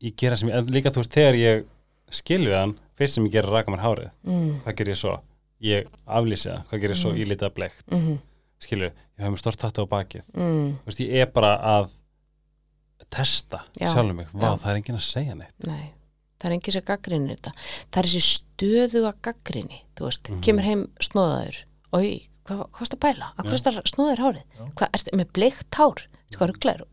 [0.04, 1.64] ég gera sem ég, líka þú veist þegar ég
[2.10, 5.16] skilju hann, fyrst sem ég gera raka mér hárið mm, hvað ger ég svo?
[5.64, 7.10] Ég aflýsi það, hvað ger ég svo?
[7.12, 7.18] Mm.
[7.22, 7.84] Ég lítið að blekt.
[7.90, 8.18] Mm,
[8.60, 10.24] skilju, ég hef mér stort tattu á bakið.
[10.36, 11.86] Mm, Þú veist, ég er bara að
[13.12, 15.54] testa Já, sjálfum mig, vá það er enginn að segja neitt.
[15.66, 15.92] Nei,
[16.40, 17.52] það er engin sem gaggrinni þetta.
[17.92, 20.40] Það er þessi stöðuga gaggrinni, þú veist, Mhm.
[20.44, 21.58] kemur heim snóðaður,
[21.97, 22.11] oi,
[22.49, 23.30] hvað, varst að bæla?
[23.40, 24.44] Varst að snóðaður hárið?
[24.59, 24.66] Já.
[24.80, 26.05] Hvað, ertu með bleikt hár?
[26.26, 26.84] Veistu hvað rugglar?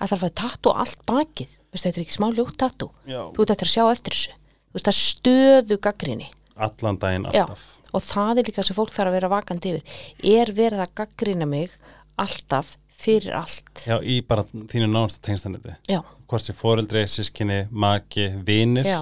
[0.00, 2.90] Það þarf að tattu allt bakið, veistu, þetta er ekki smá ljótt tattu.
[3.08, 3.20] Já.
[3.36, 4.36] Þú ert að sjá eftir þessu.
[4.70, 6.28] Þú veist, það er stöðu gaggrinni.
[6.60, 7.46] allan daginn Já.
[7.46, 7.62] alltaf
[7.96, 11.46] og það er líka sem fólk þarf að vera vakandi yfir er verið að gaggrina
[11.48, 11.72] mig
[12.20, 18.28] alltaf fyrir allt Já, í bara þínu nánasta tengstaniti já, hvort sem foreldri, sískinni, maki,
[18.46, 19.00] vinir já.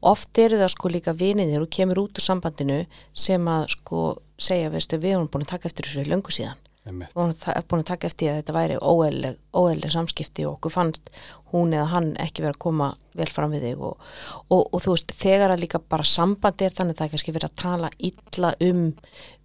[0.00, 2.80] Oft eru það sko líka viniðir og kemur út úr sambandinu
[3.14, 4.02] sem að sko
[4.40, 6.60] segja, veistu, við erum búin að taka eftir þessu löngu síðan.
[6.88, 7.12] Einmitt.
[7.12, 11.10] Við erum búin að taka eftir að þetta væri óeðleg, óeðleg samskipti og okkur fannst
[11.52, 14.06] hún eða hann ekki verið að koma vel fram við þig og,
[14.48, 17.34] og, og þú veist, þegar að líka bara sambandi er þannig að það er kannski
[17.36, 18.82] verið að tala illa um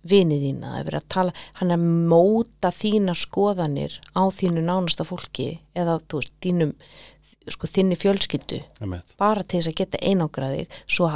[0.06, 4.64] vinið þína, það er verið að tala hann er að móta þínar skoðanir á þínu
[4.64, 6.76] nánasta fólki eða þú veist, þínum
[7.54, 11.10] sko þinni fjölskyldu einmitt, bara til þess að geta einangraðig svo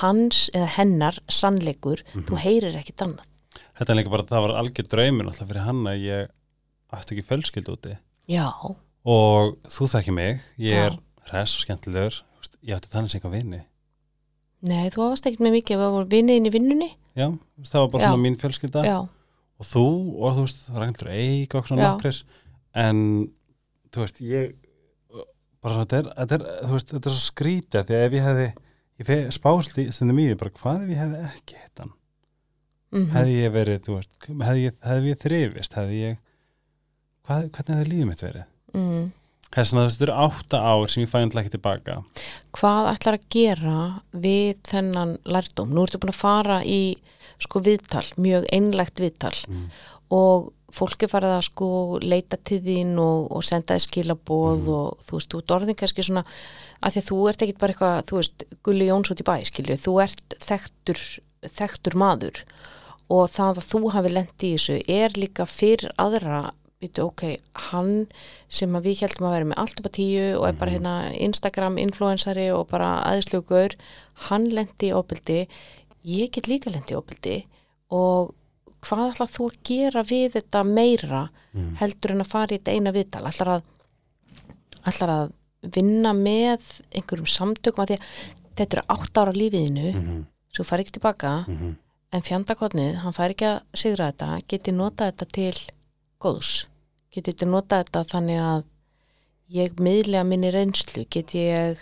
[0.00, 3.26] hans eða hennar sannleikur, þú heyrir ekkit annað.
[3.74, 6.32] Þetta er líka bara það var algjör draumur alltaf fyrir hann að ég
[6.94, 7.96] ætti ekki fjölskyld úti.
[8.30, 8.46] Já,
[9.04, 11.00] og þú þekki mig, ég er Já.
[11.30, 12.20] hress og skemmtilegur,
[12.64, 13.60] ég átti þannig sem eitthvað vini.
[14.64, 16.90] Nei, þú varst ekkit með mikið að það voru viniðin í vinnunni.
[17.14, 17.26] Já,
[17.68, 18.08] það var bara Já.
[18.08, 18.84] svona mín fjölskylda.
[18.88, 18.98] Já,
[19.60, 19.86] og þú
[20.16, 22.22] og þú veist, Ragnhildur Eik og svona nokkrir.
[22.74, 23.02] En
[23.92, 24.54] þú veist, ég
[25.64, 28.28] bara þetta er, þetta er, þú veist, þetta er svo skrítið því að ef ég
[28.28, 28.48] hefði
[29.00, 31.94] ég spást í stundum í því bara hvað ef ég hefði ekki hitt hann?
[32.94, 36.18] Mm hefði ég verið, þú veist, hefði ég, hefði ég þrifist, hefði ég
[37.26, 38.44] hvað, hvernig hefði lífið mitt verið?
[38.74, 39.08] Mm.
[39.54, 41.96] þess að þetta eru átta ár sem ég fæ ekki tilbaka.
[42.54, 43.80] Hvað ætlar að gera
[44.12, 45.74] við þennan lærdóm?
[45.74, 46.96] Nú ertu búin að fara í
[47.42, 49.34] sko viðtal, mjög einlægt viðtal.
[49.50, 49.68] Mm.
[50.14, 51.68] og fólk er farið að sko
[52.02, 54.68] leita til þín og, og senda þið skilaboð Mhm.
[54.74, 56.24] og þú veist, þú ert orðin kannski svona
[56.84, 59.34] að því að þú ert ekkit bara eitthvað, þú veist Gulli Jóns út í bæ,
[59.48, 61.00] skilju, þú ert þekktur,
[61.44, 62.42] þekktur maður
[63.12, 66.42] og það að þú hafi lent í þessu er líka fyrir aðra
[66.84, 67.22] býtu, ok,
[67.70, 68.06] hann
[68.48, 70.94] sem að við heldum að vera með allt upp á tíu og er bara hérna
[71.16, 73.76] Instagram influensari og bara aðeinslugur,
[74.28, 75.38] hann lendi í óbyldi,
[76.04, 77.36] ég get líka lendi í óbyldi
[77.94, 78.34] og
[78.88, 81.22] hvað ætlar þú að gera við þetta meira
[81.52, 81.70] mm.
[81.80, 83.62] heldur en að fara í þetta eina viðtal ætlar að,
[84.84, 85.32] ætlar að
[85.74, 88.08] vinna með einhverjum samtökum að því að
[88.58, 90.20] þetta eru átt ára lífiðinu Mm -hmm.
[90.54, 91.74] svo fara ekki tilbaka Mm -hmm.
[92.12, 95.58] en fjandakotnið, hann fær ekki að sigra þetta, geti nota þetta til
[96.20, 96.66] góðs,
[97.10, 98.64] geti þetta nota þetta þannig að
[99.48, 101.78] ég miðlega minni reynslu, geti ég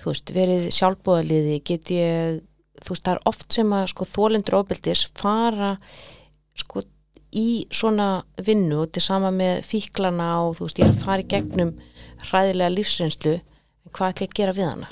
[0.00, 2.40] þú veist, verið sjálfbóðaliði geti ég,
[2.80, 5.78] þú veist, það er oft sem að sko þólendur ofbeldis fara
[6.58, 6.82] sko
[7.36, 11.22] í svona vinnu og til sama með fíklana og þú veist, ég er að fara
[11.22, 11.74] í gegnum
[12.26, 14.88] hræðilega lífsreynslu en hvað ætla ég að gera við hana?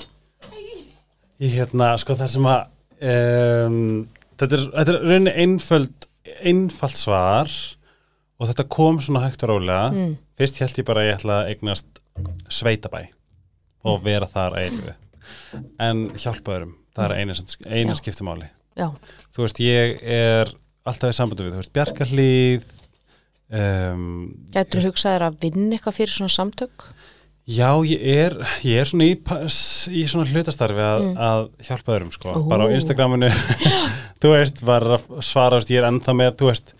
[1.39, 2.61] Ég hérna, sko það sem að
[3.11, 4.07] um,
[4.39, 6.07] þetta er, þetta er rauninni einföld
[6.45, 7.51] einfalt svar
[8.39, 10.15] og þetta kom svona hægt og rólega Mm.
[10.39, 12.01] fyrst held ég bara að ég ætla að eignast
[12.49, 13.03] sveitabæ
[13.87, 14.93] og vera þar einu
[15.79, 17.99] en hjálpa öðrum, það er sem, einu Já.
[17.99, 18.49] skiptumáli
[18.79, 18.89] Já,
[19.35, 20.51] þú veist, ég er
[20.91, 22.67] alltaf í sambandi við, þú veist, Bjarkarhlíð
[23.59, 24.07] um,
[24.53, 26.87] gætur þú hugsaðir að vinna eitthvað fyrir svona samtök?
[27.49, 29.15] Já, ég er, ég er svona í,
[29.97, 31.15] í svona hlutastarfi að, Mm.
[31.17, 32.39] að hjálpa öðrum sko, Ó.
[32.51, 33.29] bara á Instagraminu
[34.21, 36.75] þú veist, var að svara ég er ennþá með, þú veist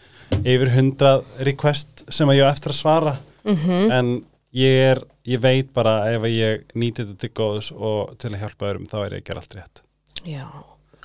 [0.46, 3.16] yfir hundrað request sem að ég á eftir að svara
[3.48, 4.08] Mm en
[4.54, 8.68] ég er, ég veit bara ef ég nýti þetta til góðs og til að hjálpa
[8.70, 9.82] öðrum, þá er ég að gera allt rétt
[10.28, 10.46] Já,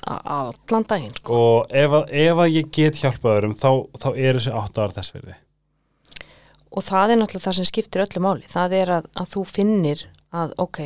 [0.05, 1.39] allan daginn sko.
[1.39, 4.95] og ef að, ef að ég get hjálpa öðrum þá, þá er þessi átt ára
[4.99, 5.35] þess verði
[6.75, 8.47] og það er náttúrulega það sem skiptir öllu máli.
[8.51, 10.01] Það er að, að þú finnir
[10.35, 10.81] að ok,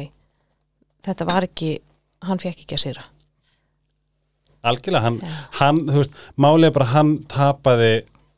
[1.08, 1.72] þetta var ekki
[2.28, 3.06] hann fekk ekki að sigra.
[4.70, 5.36] Algjörlega, hann, Já.
[5.62, 7.92] hann þú veist, málið er bara hann tapaði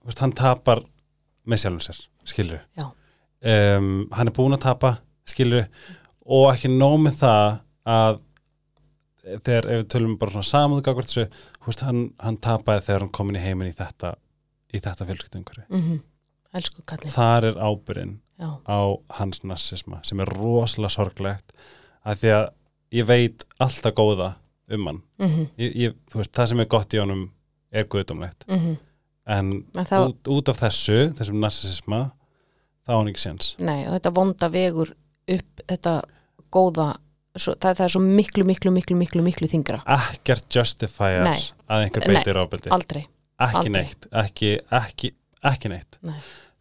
[0.05, 0.83] veist, hann tapar
[1.49, 4.91] með sjálfum sér, skilur um, hann er búin að tapa
[5.27, 5.65] skilur
[6.21, 7.47] og ekki nóg með það
[7.89, 8.21] að
[9.39, 11.27] þegar ef við tölum bara svona samúðu gagvart þessu,
[11.85, 14.13] hann, hann tapaði þegar hann komin í heiminn í þetta
[14.73, 15.67] í þetta fjölskyldumhverfi.
[15.69, 15.99] mm
[16.85, 18.79] kallin Þar er ábyrinn Já, á
[19.19, 21.53] hans narsisma sem er rosalega sorglegt
[22.03, 22.47] að því að
[22.97, 24.33] ég veit alltaf góða
[24.71, 25.01] um hann.
[25.21, 27.27] mm Ég, ég, þú veist, það sem er gott í honum
[27.71, 28.77] er guðdómlegt -hmm.
[29.27, 32.11] en, það- út, út af þessu, þessum narsisma
[32.85, 33.55] þá á hann ekki séns.
[33.59, 34.91] nei og þetta vonda vegur
[35.27, 36.01] upp þetta
[36.51, 36.95] góða
[37.35, 41.41] svo, það, það er svo miklu, miklu, miklu, miklu, miklu þingra, ekkert justifier Nei.
[41.71, 43.03] að einhver Nei, beitir ábyrdi aldrei.
[43.41, 43.73] Ekki aldrei.
[43.77, 45.11] neitt, ekki, ekki,
[45.51, 45.99] ekki neitt.
[46.05, 46.17] Nei.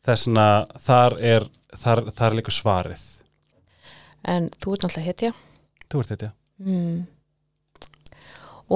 [0.06, 3.06] þess að þar er þar, þar er líka svarið.
[4.30, 5.32] En þú ert náttúrulega hetja.
[5.90, 6.30] Þú ert þetta,
[6.66, 7.00] mm.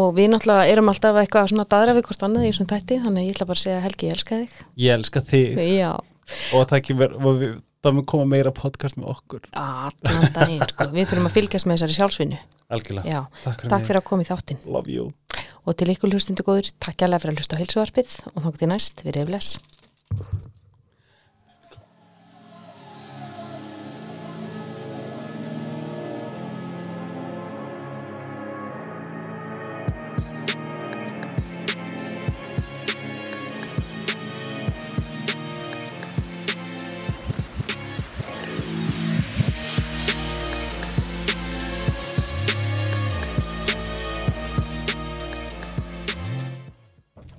[0.00, 3.28] og við náttúrulega erum alltaf eitthvað svona daðra við hvort annað í þessum þætti þannig
[3.28, 4.58] ég ætla bara að segja Helgi, ég elska þig.
[4.84, 5.62] Ég elska þig.
[5.78, 5.92] Já,
[6.56, 7.54] og það, kemur, og við,
[7.84, 9.44] það mun koma meira podcast með okkur.
[9.52, 10.88] Allan daginn sko.
[10.94, 12.40] við þurfum að fylgjast með þessari sjálfsvinnu.
[12.74, 14.64] Algjörlega, takk fyrir takk fyrir að koma í þáttinn.
[14.64, 15.10] Love you.
[15.64, 18.72] Og til ykkur hlustundu góður, takk jælega fyrir að hlusta á heilsuvarpið og þá til
[18.72, 19.54] næst, við reyfles